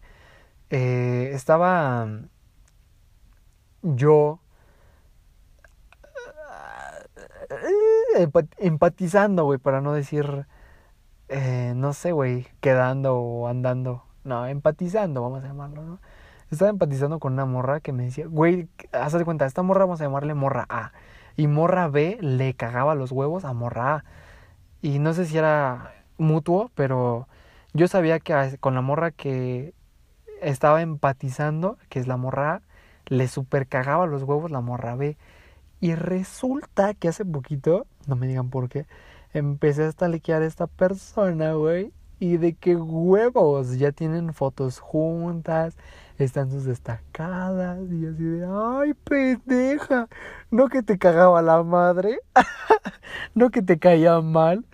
Eh, 0.70 1.32
estaba 1.34 2.08
yo 3.84 4.40
eh, 8.18 8.28
empatizando, 8.58 9.46
güey, 9.46 9.60
para 9.60 9.82
no 9.82 9.94
decir, 9.94 10.48
eh, 11.30 11.74
no 11.76 11.94
sé, 11.94 12.12
güey, 12.12 12.48
quedando 12.62 13.16
o 13.18 13.48
andando 13.48 14.05
no, 14.26 14.46
empatizando, 14.48 15.22
vamos 15.22 15.44
a 15.44 15.48
llamarlo, 15.48 15.84
¿no? 15.84 16.00
Estaba 16.52 16.70
empatizando 16.70 17.20
con 17.20 17.34
una 17.34 17.46
morra 17.46 17.80
que 17.80 17.92
me 17.94 18.04
decía, 18.06 18.28
güey, 18.28 18.68
haz 18.92 19.14
de 19.14 19.26
cuenta, 19.26 19.46
esta 19.46 19.64
morra 19.64 19.86
vamos 19.86 20.02
a 20.02 20.06
llamarle 20.06 20.34
morra 20.34 20.66
A. 20.70 20.92
Y 21.38 21.48
morra 21.48 21.88
B 21.88 22.18
le 22.22 22.54
cagaba 22.56 22.96
los 22.96 23.12
huevos 23.12 23.46
a 23.46 23.54
morra 23.54 23.96
A. 23.96 24.04
Y 24.82 25.00
no 25.00 25.14
sé 25.14 25.26
si 25.26 25.38
era 25.38 25.94
mutuo, 26.18 26.72
pero 26.76 27.28
yo 27.74 27.88
sabía 27.88 28.20
que 28.20 28.58
con 28.60 28.76
la 28.76 28.82
morra 28.82 29.12
que 29.12 29.74
estaba 30.42 30.82
empatizando, 30.82 31.78
que 31.90 32.00
es 32.00 32.08
la 32.08 32.18
morra 32.18 32.56
A, 32.56 32.62
le 33.08 33.28
super 33.28 33.68
cagaba 33.68 34.08
los 34.08 34.24
huevos 34.24 34.52
la 34.52 34.62
morra 34.62 34.96
B. 34.96 35.18
Y 35.82 35.96
resulta 35.96 36.94
que 36.94 37.10
hace 37.10 37.26
poquito, 37.26 37.86
no 38.08 38.16
me 38.16 38.28
digan 38.28 38.50
por 38.50 38.70
qué, 38.70 38.86
empecé 39.34 39.84
a 39.84 39.90
estalequear 39.90 40.42
a 40.42 40.46
esta 40.46 40.68
persona, 40.68 41.54
güey. 41.54 41.92
Y 42.20 42.38
de 42.38 42.54
qué 42.54 42.76
huevos, 42.76 43.78
ya 43.78 43.92
tienen 43.92 44.34
fotos 44.34 44.80
juntas, 44.80 45.76
están 46.18 46.50
sus 46.50 46.64
destacadas 46.66 47.80
y 47.92 48.06
así 48.06 48.24
de, 48.24 48.46
ay, 48.50 48.94
pendeja, 48.94 50.08
no 50.50 50.70
que 50.70 50.82
te 50.82 50.98
cagaba 50.98 51.42
la 51.42 51.64
madre, 51.64 52.20
no 53.36 53.50
que 53.52 53.62
te 53.62 53.80
caía 53.80 54.22
mal, 54.22 54.66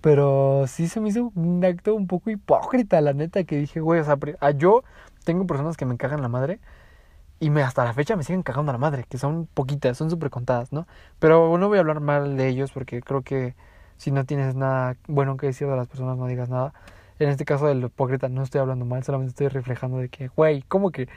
pero 0.00 0.64
sí 0.66 0.88
se 0.88 1.00
me 1.00 1.10
hizo 1.10 1.32
un 1.34 1.64
acto 1.64 1.94
un 1.94 2.06
poco 2.06 2.30
hipócrita, 2.30 3.00
la 3.00 3.12
neta, 3.12 3.44
que 3.44 3.56
dije, 3.58 3.80
güey, 3.80 4.00
o 4.00 4.04
sea, 4.04 4.18
ah, 4.40 4.50
yo 4.52 4.82
tengo 5.24 5.46
personas 5.46 5.76
que 5.76 5.84
me 5.84 5.96
cagan 5.98 6.22
la 6.22 6.28
madre 6.28 6.60
y 7.40 7.50
me, 7.50 7.62
hasta 7.62 7.84
la 7.84 7.92
fecha 7.94 8.16
me 8.16 8.24
siguen 8.24 8.42
cagando 8.42 8.72
la 8.72 8.78
madre, 8.78 9.04
que 9.08 9.18
son 9.18 9.46
poquitas, 9.46 9.96
son 9.98 10.10
súper 10.10 10.30
contadas, 10.30 10.72
¿no? 10.72 10.86
Pero 11.18 11.56
no 11.58 11.68
voy 11.68 11.78
a 11.78 11.80
hablar 11.80 12.00
mal 12.00 12.36
de 12.36 12.48
ellos 12.48 12.72
porque 12.72 13.00
creo 13.02 13.22
que 13.22 13.54
si 13.98 14.10
no 14.10 14.24
tienes 14.24 14.54
nada 14.54 14.96
bueno 15.06 15.36
que 15.36 15.48
decir 15.48 15.68
de 15.68 15.76
las 15.76 15.88
personas, 15.88 16.16
no 16.16 16.26
digas 16.26 16.48
nada. 16.48 16.72
En 17.18 17.28
este 17.28 17.44
caso 17.44 17.66
del 17.66 17.84
hipócrita 17.84 18.28
no 18.28 18.42
estoy 18.42 18.60
hablando 18.60 18.84
mal, 18.84 19.02
solamente 19.04 19.30
estoy 19.30 19.48
reflejando 19.48 19.98
de 19.98 20.08
que, 20.08 20.28
güey, 20.28 20.62
¿cómo 20.62 20.90
que 20.90 21.08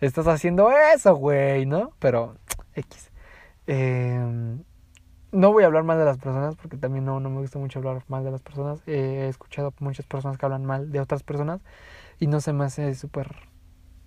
estás 0.00 0.26
haciendo 0.28 0.70
eso, 0.70 1.16
güey? 1.16 1.66
¿No? 1.66 1.92
Pero, 1.98 2.36
X. 2.74 3.10
Eh, 3.66 4.56
no 5.32 5.52
voy 5.52 5.64
a 5.64 5.66
hablar 5.66 5.84
mal 5.84 5.98
de 5.98 6.04
las 6.04 6.18
personas 6.18 6.56
porque 6.56 6.76
también 6.76 7.04
no, 7.04 7.20
no 7.20 7.30
me 7.30 7.40
gusta 7.40 7.58
mucho 7.58 7.78
hablar 7.78 8.02
mal 8.08 8.24
de 8.24 8.30
las 8.30 8.42
personas. 8.42 8.80
he 8.86 9.28
escuchado 9.28 9.74
muchas 9.80 10.06
personas 10.06 10.38
que 10.38 10.46
hablan 10.46 10.64
mal 10.64 10.90
de 10.92 11.00
otras 11.00 11.22
personas 11.22 11.60
y 12.18 12.26
no 12.26 12.40
se 12.40 12.52
me 12.52 12.64
hace 12.64 12.94
súper 12.94 13.34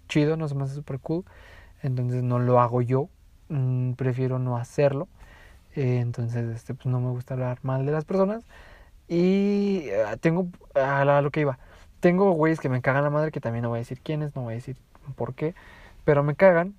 chido, 0.07 0.37
no 0.37 0.47
se 0.47 0.55
me 0.55 0.63
hace 0.63 0.75
súper 0.75 0.99
cool. 0.99 1.25
Entonces 1.81 2.23
no 2.23 2.39
lo 2.39 2.59
hago 2.59 2.81
yo, 2.81 3.09
mm, 3.49 3.93
prefiero 3.93 4.39
no 4.39 4.57
hacerlo. 4.57 5.07
Eh, 5.75 5.99
entonces, 5.99 6.49
este, 6.55 6.73
pues 6.73 6.87
no 6.87 6.99
me 6.99 7.09
gusta 7.11 7.33
hablar 7.35 7.59
mal 7.63 7.85
de 7.85 7.91
las 7.91 8.05
personas. 8.05 8.43
Y 9.07 9.83
eh, 9.89 10.05
tengo, 10.21 10.49
a 10.75 11.03
lo 11.21 11.31
que 11.31 11.41
iba, 11.41 11.59
tengo 11.99 12.31
güeyes 12.31 12.59
que 12.59 12.69
me 12.69 12.81
cagan 12.81 13.03
la 13.03 13.09
madre, 13.09 13.31
que 13.31 13.41
también 13.41 13.63
no 13.63 13.69
voy 13.69 13.77
a 13.77 13.81
decir 13.81 14.01
quiénes, 14.01 14.35
no 14.35 14.43
voy 14.43 14.53
a 14.53 14.55
decir 14.57 14.77
por 15.15 15.33
qué, 15.35 15.55
pero 16.05 16.23
me 16.23 16.35
cagan. 16.35 16.75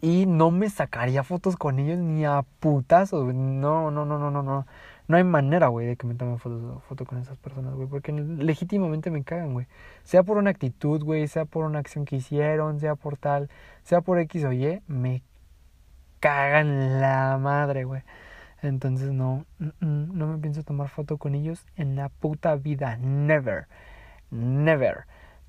Y 0.00 0.26
no 0.26 0.50
me 0.52 0.70
sacaría 0.70 1.24
fotos 1.24 1.56
con 1.56 1.78
ellos 1.80 1.98
ni 1.98 2.24
a 2.24 2.44
putazos, 2.60 3.34
no, 3.34 3.90
no, 3.90 4.04
no, 4.04 4.18
no, 4.18 4.30
no, 4.30 4.42
no. 4.42 4.66
No 5.08 5.16
hay 5.16 5.24
manera, 5.24 5.68
güey, 5.68 5.86
de 5.86 5.96
que 5.96 6.06
me 6.06 6.14
tome 6.14 6.38
fotos 6.38 6.82
foto 6.84 7.04
con 7.06 7.18
esas 7.18 7.38
personas, 7.38 7.74
güey, 7.74 7.88
porque 7.88 8.12
legítimamente 8.12 9.10
me 9.10 9.24
cagan, 9.24 9.54
güey. 9.54 9.66
Sea 10.04 10.22
por 10.22 10.36
una 10.36 10.50
actitud, 10.50 11.02
güey, 11.02 11.26
sea 11.28 11.46
por 11.46 11.64
una 11.64 11.78
acción 11.80 12.04
que 12.04 12.16
hicieron, 12.16 12.78
sea 12.78 12.94
por 12.94 13.16
tal, 13.16 13.48
sea 13.84 14.02
por 14.02 14.18
X 14.20 14.44
o 14.44 14.52
Y, 14.52 14.82
me 14.86 15.22
cagan 16.20 17.00
la 17.00 17.38
madre, 17.38 17.84
güey. 17.84 18.02
Entonces 18.62 19.12
no, 19.12 19.44
no 19.80 20.26
me 20.26 20.38
pienso 20.38 20.62
tomar 20.64 20.88
foto 20.88 21.16
con 21.16 21.34
ellos 21.34 21.64
en 21.76 21.96
la 21.96 22.08
puta 22.08 22.56
vida. 22.56 22.96
Never. 22.96 23.66
Never. 24.30 25.04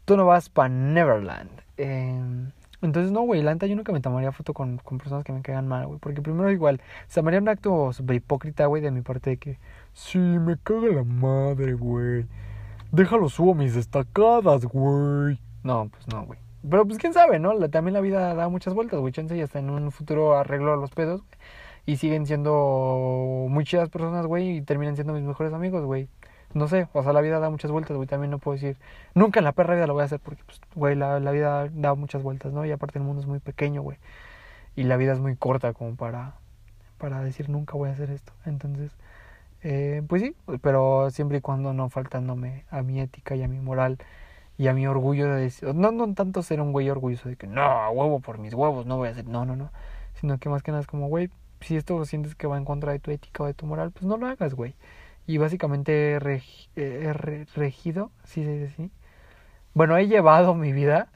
Tú 0.06 0.16
no 0.18 0.26
vas 0.26 0.50
para 0.50 0.70
Neverland. 0.70 1.50
Em, 1.78 2.52
entonces 2.82 3.12
no, 3.12 3.22
güey, 3.22 3.42
la 3.42 3.56
yo 3.56 3.76
nunca 3.76 3.92
me 3.92 4.00
tomaría 4.00 4.32
foto 4.32 4.54
con, 4.54 4.78
con 4.78 4.98
personas 4.98 5.24
que 5.24 5.34
me 5.34 5.42
caigan 5.42 5.68
mal, 5.68 5.88
güey. 5.88 6.00
Porque 6.00 6.22
primero 6.22 6.52
igual, 6.52 6.82
se 7.08 7.22
me 7.22 7.30
haría 7.30 7.42
un 7.42 7.50
acto 7.50 7.92
super 7.94 8.16
hipócrita, 8.16 8.66
güey, 8.68 8.82
de 8.82 8.92
mi 8.92 9.02
parte 9.02 9.32
de 9.32 9.38
que... 9.38 9.60
Sí, 9.94 10.20
me 10.20 10.58
caga 10.58 10.88
la 10.88 11.04
madre, 11.04 11.74
güey. 11.74 12.26
Déjalo 12.92 13.30
subo 13.30 13.54
mis 13.54 13.76
destacadas, 13.76 14.66
güey. 14.66 15.40
No, 15.64 15.90
pues 15.90 16.08
no, 16.08 16.26
güey. 16.26 16.40
Pero 16.68 16.86
pues 16.86 16.98
quién 16.98 17.14
sabe, 17.14 17.40
¿no? 17.40 17.58
también 17.70 17.94
la 17.94 18.02
vida 18.02 18.34
da 18.36 18.50
muchas 18.50 18.74
vueltas, 18.74 19.00
güey. 19.00 19.14
Chance 19.14 19.36
y 19.38 19.42
hasta 19.42 19.60
en 19.60 19.70
un 19.70 19.92
futuro 19.92 20.38
arreglo 20.38 20.76
los 20.76 20.92
pedos, 20.92 21.22
y 21.86 21.98
siguen 21.98 22.26
siendo 22.28 23.48
muy 23.50 23.64
chidas 23.66 23.90
personas, 23.90 24.26
güey, 24.28 24.58
y 24.58 24.62
terminan 24.62 24.96
siendo 24.96 25.14
mis 25.14 25.24
mejores 25.24 25.54
amigos, 25.54 25.84
güey. 25.86 26.08
No 26.54 26.68
sé, 26.68 26.88
o 26.94 27.04
sea, 27.04 27.14
la 27.14 27.22
vida 27.22 27.40
da 27.40 27.50
muchas 27.50 27.72
vueltas, 27.72 27.96
güey, 27.96 28.08
también 28.08 28.32
no 28.32 28.40
puedo 28.40 28.56
decir, 28.56 28.78
nunca 29.14 29.40
en 29.40 29.46
la 29.46 29.52
perra 29.54 29.76
vida 29.76 29.88
lo 29.88 29.94
voy 29.94 30.02
a 30.04 30.06
hacer 30.06 30.20
porque, 30.20 30.44
pues, 30.46 30.60
güey, 30.76 30.96
la, 30.96 31.20
la 31.20 31.32
vida 31.32 31.70
da 31.72 31.94
muchas 31.96 32.24
vueltas, 32.24 32.54
¿no? 32.54 32.66
Y 32.66 32.72
aparte 32.72 33.00
el 33.00 33.06
mundo 33.06 33.22
es 33.22 33.28
muy 33.28 33.40
pequeño, 33.40 33.82
güey, 33.84 33.98
y 34.76 34.84
la 34.84 34.98
vida 34.98 35.14
es 35.14 35.20
muy 35.20 35.36
corta 35.36 35.74
como 35.74 35.96
para, 35.96 36.36
para 36.98 37.22
decir 37.24 37.50
nunca 37.50 37.78
voy 37.78 37.90
a 37.90 37.94
hacer 37.94 38.12
esto. 38.12 38.34
Entonces, 38.46 38.92
eh, 39.64 40.04
pues 40.08 40.22
sí, 40.22 40.36
pero 40.62 41.10
siempre 41.12 41.40
y 41.40 41.42
cuando 41.42 41.74
no 41.74 41.90
faltándome 41.90 42.66
a 42.72 42.82
mi 42.84 43.00
ética 43.02 43.36
y 43.36 43.44
a 43.44 43.48
mi 43.48 43.60
moral 43.60 43.98
y 44.60 44.68
a 44.68 44.74
mi 44.74 44.86
orgullo 44.88 45.34
de 45.34 45.44
decir, 45.44 45.74
no, 45.74 45.92
no 45.94 46.14
tanto 46.14 46.44
ser 46.44 46.60
un 46.60 46.74
güey 46.74 46.90
orgulloso 46.90 47.30
de 47.30 47.38
que 47.38 47.48
no, 47.48 47.62
a 47.62 47.90
huevo 47.92 48.20
por 48.20 48.40
mis 48.40 48.54
huevos, 48.54 48.86
no 48.86 48.98
voy 48.98 49.08
a 49.08 49.12
hacer, 49.12 49.26
no, 49.26 49.46
no, 49.46 49.56
no, 49.56 49.72
sino 50.20 50.38
que 50.38 50.50
más 50.50 50.64
que 50.64 50.72
nada 50.72 50.82
es 50.82 50.88
como, 50.88 51.08
güey, 51.08 51.30
si 51.62 51.78
esto 51.78 52.04
sientes 52.04 52.36
que 52.36 52.46
va 52.46 52.58
en 52.58 52.66
contra 52.66 52.92
de 52.92 53.00
tu 53.00 53.10
ética 53.10 53.44
o 53.44 53.46
de 53.46 53.54
tu 53.54 53.66
moral, 53.66 53.92
pues 53.92 54.04
no 54.04 54.18
lo 54.18 54.28
hagas, 54.28 54.56
güey. 54.56 54.76
Y 55.28 55.38
básicamente 55.38 56.12
he 56.16 56.42
eh, 56.76 57.14
regido, 57.56 58.12
sí, 58.26 58.44
sí, 58.44 58.68
sí. 58.76 58.92
Bueno, 59.74 59.96
he 59.98 60.08
llevado 60.08 60.54
mi 60.56 60.74
vida 60.74 61.08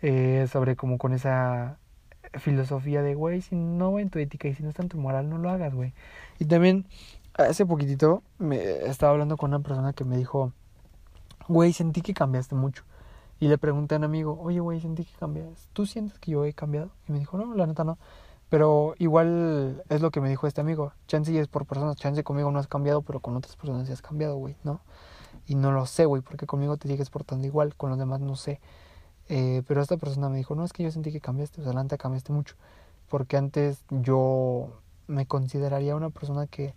eh, 0.00 0.46
sobre 0.52 0.76
como 0.76 0.96
con 0.96 1.14
esa 1.14 1.78
filosofía 2.38 3.02
de, 3.02 3.16
güey, 3.16 3.40
si 3.40 3.56
no 3.56 3.92
va 3.92 4.02
en 4.02 4.10
tu 4.10 4.20
ética 4.20 4.46
y 4.46 4.54
si 4.54 4.62
no 4.62 4.68
está 4.68 4.82
en 4.82 4.88
tu 4.88 4.98
moral, 4.98 5.28
no 5.28 5.38
lo 5.38 5.50
hagas, 5.50 5.74
güey. 5.74 5.94
Y 6.38 6.44
también, 6.44 6.86
hace 7.34 7.66
poquitito, 7.66 8.22
me 8.38 8.86
estaba 8.86 9.12
hablando 9.12 9.36
con 9.36 9.50
una 9.50 9.64
persona 9.64 9.94
que 9.94 10.04
me 10.04 10.16
dijo, 10.16 10.52
güey, 11.48 11.72
sentí 11.72 12.02
que 12.02 12.14
cambiaste 12.14 12.54
mucho. 12.54 12.84
Y 13.40 13.48
le 13.48 13.58
pregunté 13.58 13.94
a 13.94 13.98
un 13.98 14.04
amigo, 14.04 14.38
oye, 14.40 14.60
güey, 14.60 14.80
sentí 14.80 15.04
que 15.04 15.14
cambiaste. 15.18 15.68
¿Tú 15.72 15.86
sientes 15.86 16.18
que 16.18 16.32
yo 16.32 16.44
he 16.44 16.52
cambiado? 16.52 16.90
Y 17.08 17.12
me 17.12 17.18
dijo, 17.18 17.36
no, 17.36 17.54
la 17.54 17.66
neta 17.66 17.84
no. 17.84 17.98
Pero 18.48 18.94
igual 18.98 19.82
es 19.88 20.00
lo 20.00 20.10
que 20.10 20.20
me 20.20 20.28
dijo 20.28 20.46
este 20.46 20.60
amigo. 20.60 20.92
Chance 21.08 21.38
es 21.38 21.48
por 21.48 21.66
personas, 21.66 21.96
chance 21.96 22.22
conmigo 22.22 22.50
no 22.50 22.58
has 22.58 22.68
cambiado, 22.68 23.02
pero 23.02 23.20
con 23.20 23.36
otras 23.36 23.56
personas 23.56 23.86
sí 23.86 23.92
has 23.92 24.02
cambiado, 24.02 24.36
güey, 24.36 24.56
¿no? 24.62 24.80
Y 25.46 25.56
no 25.56 25.72
lo 25.72 25.86
sé, 25.86 26.06
güey, 26.06 26.22
porque 26.22 26.46
conmigo 26.46 26.76
te 26.76 26.88
sigues 26.88 27.10
portando 27.10 27.46
igual, 27.46 27.74
con 27.76 27.90
los 27.90 27.98
demás 27.98 28.20
no 28.20 28.36
sé. 28.36 28.60
Eh, 29.28 29.62
pero 29.66 29.82
esta 29.82 29.96
persona 29.96 30.28
me 30.28 30.36
dijo, 30.36 30.54
no, 30.54 30.64
es 30.64 30.72
que 30.72 30.82
yo 30.82 30.90
sentí 30.90 31.10
que 31.12 31.20
cambiaste, 31.20 31.60
o 31.60 31.64
sea, 31.64 31.70
adelante 31.70 31.98
cambiaste 31.98 32.32
mucho. 32.32 32.54
Porque 33.08 33.36
antes 33.36 33.84
yo 33.90 34.68
me 35.06 35.26
consideraría 35.26 35.96
una 35.96 36.10
persona 36.10 36.46
que 36.46 36.74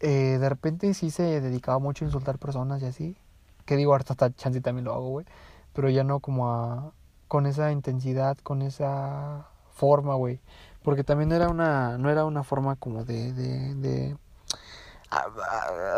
eh, 0.00 0.38
de 0.38 0.48
repente 0.48 0.94
sí 0.94 1.10
se 1.10 1.40
dedicaba 1.40 1.78
mucho 1.78 2.04
a 2.04 2.08
insultar 2.08 2.38
personas 2.38 2.82
y 2.82 2.86
así. 2.86 3.16
Que 3.64 3.76
digo, 3.76 3.92
ahorita 3.92 4.14
hasta 4.14 4.34
chance 4.34 4.60
también 4.60 4.84
lo 4.84 4.94
hago, 4.94 5.10
güey. 5.10 5.26
Pero 5.72 5.90
ya 5.90 6.04
no 6.04 6.20
como 6.20 6.50
a... 6.50 6.92
con 7.28 7.46
esa 7.46 7.72
intensidad, 7.72 8.38
con 8.38 8.62
esa 8.62 9.48
forma, 9.72 10.14
güey 10.14 10.40
porque 10.84 11.02
también 11.02 11.32
era 11.32 11.48
una 11.48 11.98
no 11.98 12.10
era 12.10 12.26
una 12.26 12.44
forma 12.44 12.76
como 12.76 13.04
de 13.04 13.32
de 13.32 13.74
de, 13.74 14.16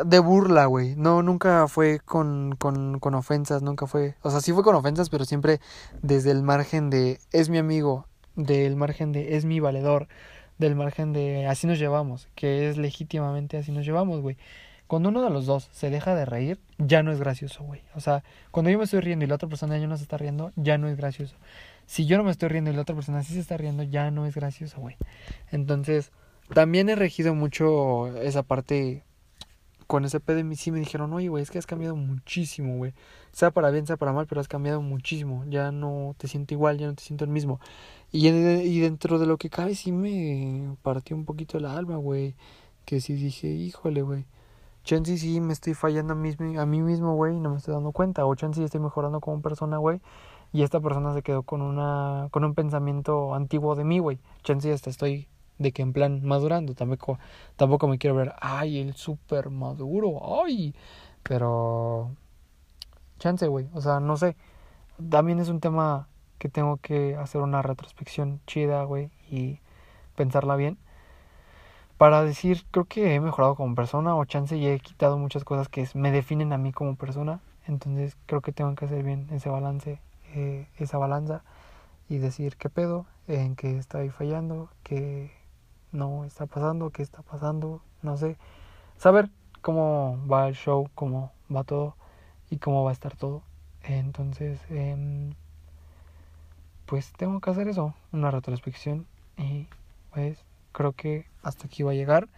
de 0.05 0.19
burla, 0.19 0.67
güey. 0.67 0.95
No, 0.97 1.23
nunca 1.23 1.69
fue 1.69 2.01
con, 2.01 2.55
con, 2.59 3.01
con 3.01 3.15
ofensas, 3.15 3.63
nunca 3.63 3.87
fue, 3.87 4.15
o 4.23 4.31
sea, 4.31 4.41
sí 4.41 4.53
fue 4.53 4.63
con 4.63 4.75
ofensas, 4.75 5.09
pero 5.11 5.25
siempre 5.25 5.61
desde 6.03 6.31
el 6.31 6.43
margen 6.43 6.91
de 6.91 7.19
es 7.33 7.49
mi 7.49 7.59
amigo, 7.59 8.07
del 8.35 8.77
margen 8.77 9.13
de 9.13 9.37
es 9.37 9.45
mi 9.45 9.59
valedor, 9.59 10.09
del 10.59 10.77
margen 10.77 11.13
de 11.13 11.47
así 11.47 11.67
nos 11.67 11.79
llevamos, 11.79 12.29
que 12.35 12.69
es 12.69 12.77
legítimamente 12.77 13.57
así 13.57 13.73
nos 13.73 13.85
llevamos, 13.85 14.21
güey. 14.21 14.37
Cuando 14.87 15.09
uno 15.09 15.23
de 15.23 15.31
los 15.31 15.47
dos 15.47 15.69
se 15.73 15.91
deja 15.91 16.15
de 16.15 16.25
reír, 16.25 16.61
ya 16.79 17.03
no 17.03 17.13
es 17.13 17.19
gracioso, 17.19 17.65
güey. 17.65 17.83
O 17.95 18.01
sea, 18.01 18.23
cuando 18.51 18.71
yo 18.71 18.79
me 18.79 18.85
estoy 18.85 19.01
riendo 19.01 19.25
y 19.25 19.29
la 19.29 19.35
otra 19.35 19.49
persona 19.49 19.79
ya 19.79 19.87
no 19.87 19.97
se 19.97 20.05
está 20.05 20.17
riendo, 20.17 20.53
ya 20.57 20.79
no 20.79 20.89
es 20.89 20.97
gracioso 20.97 21.37
si 21.87 22.07
yo 22.07 22.19
no 22.19 22.25
me 22.25 22.33
estoy 22.33 22.49
riendo 22.49 22.71
y 22.71 22.75
la 22.75 22.83
otra 22.83 22.95
persona 22.95 23.23
sí 23.23 23.35
se 23.35 23.41
está 23.41 23.57
riendo, 23.57 23.83
ya 23.85 24.11
no 24.11 24.27
es 24.27 24.35
gracioso, 24.35 24.81
güey. 24.81 24.97
Entonces, 25.51 26.11
también 26.53 26.89
he 26.89 26.97
regido 26.97 27.35
mucho 27.35 28.09
esa 28.19 28.43
parte 28.43 29.05
con 29.87 30.05
ese 30.05 30.19
pedo 30.19 30.41
y 30.41 30.57
sí 30.57 30.73
me 30.73 30.81
dijeron, 30.81 31.13
oye, 31.13 31.29
güey, 31.29 31.45
es 31.45 31.51
que 31.51 31.59
has 31.59 31.67
cambiado 31.67 31.95
muchísimo, 31.95 32.77
güey. 32.77 32.93
Sea 33.31 33.53
para 33.53 33.71
bien, 33.71 33.87
sea 33.87 33.97
para 33.97 34.13
mal, 34.13 34.27
pero 34.27 34.41
has 34.41 34.49
cambiado 34.49 34.83
muchísimo. 34.83 35.45
Ya 35.49 35.71
no 35.71 36.17
te 36.19 36.27
siento 36.27 36.55
igual, 36.55 36.79
ya 36.79 36.89
no 36.89 36.95
te 36.95 37.05
siento 37.05 37.25
el 37.25 37.31
mismo. 37.31 37.61
Y, 38.11 38.27
y 38.29 38.81
dentro 38.81 39.19
de 39.21 39.27
lo 39.27 39.37
que 39.37 39.49
cabe 39.49 39.77
sí 39.77 39.93
me 39.93 40.77
partió 40.83 41.17
un 41.17 41.25
poquito 41.25 41.57
el 41.59 41.67
alma, 41.67 41.97
güey. 41.97 42.35
Que 42.85 43.01
sí 43.01 43.15
dije, 43.15 43.49
híjole, 43.49 44.03
güey. 44.03 44.27
Chance 44.87 45.19
sí 45.19 45.41
me 45.41 45.53
estoy 45.53 45.75
fallando 45.75 46.15
a 46.15 46.17
mí, 46.17 46.35
a 46.57 46.65
mí 46.65 46.81
mismo, 46.81 47.15
güey, 47.15 47.37
y 47.37 47.41
no 47.41 47.51
me 47.51 47.57
estoy 47.59 47.75
dando 47.75 47.93
cuenta. 47.93 48.25
O 48.25 48.35
chance 48.35 48.65
estoy 48.65 48.81
mejorando 48.81 49.21
como 49.21 49.43
persona, 49.43 49.77
güey 49.77 50.01
y 50.53 50.63
esta 50.63 50.81
persona 50.81 51.13
se 51.15 51.23
quedó 51.23 51.43
con 51.43 51.63
una 51.63 52.29
con 52.31 52.45
un 52.45 52.55
pensamiento 52.55 53.35
antiguo 53.35 53.75
de 53.75 53.85
mí, 53.85 53.99
güey. 53.99 54.19
Chance 54.43 54.73
hasta 54.73 54.91
estoy 54.91 55.29
de 55.59 55.73
que 55.73 55.83
en 55.83 55.93
plan 55.93 56.23
madurando, 56.25 56.75
tampoco 56.75 57.19
tampoco 57.57 57.89
me 57.89 57.99
quiero 57.99 58.17
ver, 58.17 58.35
ay, 58.41 58.81
el 58.81 58.95
súper 58.95 59.51
maduro, 59.51 60.43
ay, 60.45 60.75
pero 61.23 62.15
chance, 63.19 63.47
güey, 63.49 63.69
o 63.75 63.81
sea, 63.81 64.01
no 64.01 64.17
sé. 64.17 64.37
también 65.11 65.39
es 65.41 65.49
un 65.49 65.61
tema 65.61 66.09
que 66.39 66.49
tengo 66.49 66.79
que 66.79 67.17
hacer 67.17 67.41
una 67.43 67.63
retrospección 67.63 68.41
chida, 68.47 68.85
güey, 68.85 69.11
y 69.31 69.61
pensarla 70.17 70.57
bien. 70.57 70.79
Para 71.99 72.23
decir, 72.23 72.65
creo 72.71 72.85
que 72.85 73.15
he 73.15 73.21
mejorado 73.21 73.55
como 73.55 73.75
persona 73.75 74.15
o 74.17 74.25
chance 74.27 74.57
y 74.57 74.67
he 74.67 74.79
quitado 74.81 75.17
muchas 75.17 75.45
cosas 75.45 75.69
que 75.69 75.89
me 75.95 76.11
definen 76.11 76.53
a 76.53 76.59
mí 76.59 76.73
como 76.73 76.97
persona. 76.97 77.41
Entonces 77.67 78.17
creo 78.27 78.43
que 78.43 78.53
tengo 78.53 78.75
que 78.75 78.85
hacer 78.85 79.03
bien 79.03 79.29
ese 79.31 79.49
balance, 79.49 80.01
eh, 80.35 80.69
esa 80.77 80.99
balanza 80.99 81.43
y 82.09 82.19
decir 82.19 82.57
qué 82.57 82.69
pedo, 82.69 83.07
en 83.29 83.57
qué 83.57 83.79
estoy 83.79 84.11
fallando, 84.11 84.69
qué 84.83 85.33
no 85.91 86.25
está 86.25 86.47
pasando, 86.47 86.91
qué 86.91 87.03
está 87.03 87.23
pasando, 87.23 87.81
no 88.03 88.17
sé. 88.19 88.37
Saber 88.99 89.31
cómo 89.63 90.19
va 90.31 90.49
el 90.49 90.55
show, 90.55 90.91
cómo 90.95 91.33
va 91.55 91.65
todo 91.65 91.97
y 92.51 92.59
cómo 92.59 92.85
va 92.85 92.91
a 92.91 92.93
estar 92.93 93.17
todo. 93.17 93.43
Entonces, 93.83 94.61
eh, 94.69 95.33
pues 96.87 97.13
tengo 97.15 97.41
que 97.41 97.51
hacer 97.51 97.69
eso, 97.69 97.95
una 98.13 98.31
retrospección 98.31 99.07
y 99.37 99.67
pues 100.13 100.45
creo 100.77 100.93
que 100.93 101.27
hasta 101.43 101.67
aquí 101.67 101.83
va 101.83 101.93
a 101.93 101.95
llegar. 101.95 102.29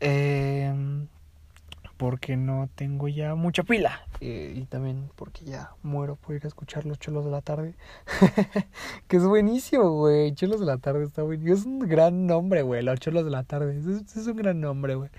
Eh, 0.00 0.72
porque 1.98 2.36
no 2.36 2.68
tengo 2.74 3.06
ya 3.08 3.34
mucha 3.34 3.62
pila. 3.62 4.00
Eh, 4.20 4.54
y 4.56 4.64
también 4.64 5.10
porque 5.14 5.44
ya 5.44 5.72
muero 5.82 6.16
por 6.16 6.34
ir 6.34 6.44
a 6.44 6.48
escuchar 6.48 6.86
los 6.86 6.98
cholos 6.98 7.24
de 7.24 7.30
la 7.30 7.42
tarde. 7.42 7.74
Que 9.08 9.18
es 9.18 9.24
buenísimo 9.24 9.90
güey. 9.90 10.34
Cholos 10.34 10.60
de 10.60 10.66
la 10.66 10.78
tarde 10.78 11.04
está 11.04 11.22
buenísimo 11.22 11.54
es 11.54 11.66
un 11.66 11.78
gran 11.80 12.26
nombre 12.26 12.62
güey 12.62 12.82
los 12.82 12.98
cholos 12.98 13.24
de 13.24 13.30
la 13.30 13.44
tarde. 13.44 13.78
Es, 13.78 14.26
un 14.26 14.36
gran 14.36 14.60
nombre 14.60 14.94
güey. 14.94 15.10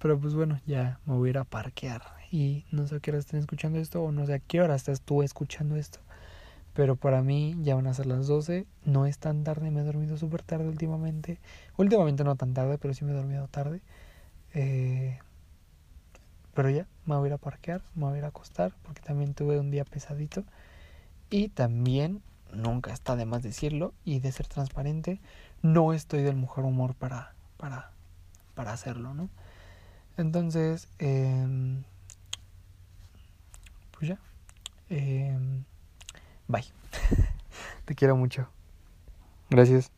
Pero 0.00 0.18
pues 0.18 0.34
bueno 0.34 0.60
ya 0.66 0.98
me 1.06 1.14
voy 1.14 1.28
a 1.28 1.30
ir 1.30 1.38
a 1.38 1.44
parquear. 1.44 2.02
Y 2.30 2.64
no 2.72 2.86
sé 2.86 2.96
a 2.96 3.00
qué 3.00 3.10
hora 3.12 3.20
estén 3.20 3.38
escuchando 3.40 3.78
esto 3.78 4.02
o 4.02 4.10
no 4.10 4.26
sé 4.26 4.34
a 4.34 4.38
qué 4.40 4.60
hora 4.60 4.74
estás 4.74 5.00
tú 5.02 5.22
escuchando 5.22 5.76
esto 5.76 6.00
pero 6.74 6.96
para 6.96 7.22
mí 7.22 7.56
ya 7.62 7.74
van 7.74 7.86
a 7.86 7.94
ser 7.94 8.06
las 8.06 8.26
12 8.26 8.66
no 8.84 9.06
es 9.06 9.18
tan 9.18 9.44
tarde 9.44 9.70
me 9.70 9.80
he 9.80 9.84
dormido 9.84 10.16
súper 10.16 10.42
tarde 10.42 10.68
últimamente 10.68 11.38
últimamente 11.76 12.24
no 12.24 12.36
tan 12.36 12.54
tarde 12.54 12.78
pero 12.78 12.94
sí 12.94 13.04
me 13.04 13.12
he 13.12 13.14
dormido 13.14 13.48
tarde 13.48 13.80
eh 14.54 15.18
pero 16.54 16.68
ya, 16.70 16.86
me 17.06 17.16
voy 17.16 17.26
a 17.26 17.28
ir 17.28 17.32
a 17.34 17.38
parquear, 17.38 17.82
me 17.94 18.04
voy 18.04 18.16
a 18.16 18.18
ir 18.18 18.24
a 18.24 18.28
acostar, 18.28 18.74
porque 18.82 19.00
también 19.00 19.34
tuve 19.34 19.58
un 19.58 19.70
día 19.70 19.84
pesadito. 19.84 20.44
Y 21.30 21.48
también, 21.48 22.22
nunca 22.52 22.92
está 22.92 23.16
de 23.16 23.24
más 23.24 23.42
decirlo 23.42 23.94
y 24.04 24.20
de 24.20 24.32
ser 24.32 24.46
transparente, 24.48 25.20
no 25.62 25.92
estoy 25.94 26.22
del 26.22 26.36
mejor 26.36 26.64
humor 26.64 26.94
para, 26.94 27.32
para, 27.56 27.90
para 28.54 28.72
hacerlo, 28.72 29.14
¿no? 29.14 29.30
Entonces, 30.18 30.88
eh, 30.98 31.82
pues 33.92 34.08
ya. 34.08 34.18
Eh, 34.90 35.38
bye. 36.52 36.64
Te 37.84 37.94
quiero 37.94 38.16
mucho. 38.16 38.48
Gracias. 39.50 39.92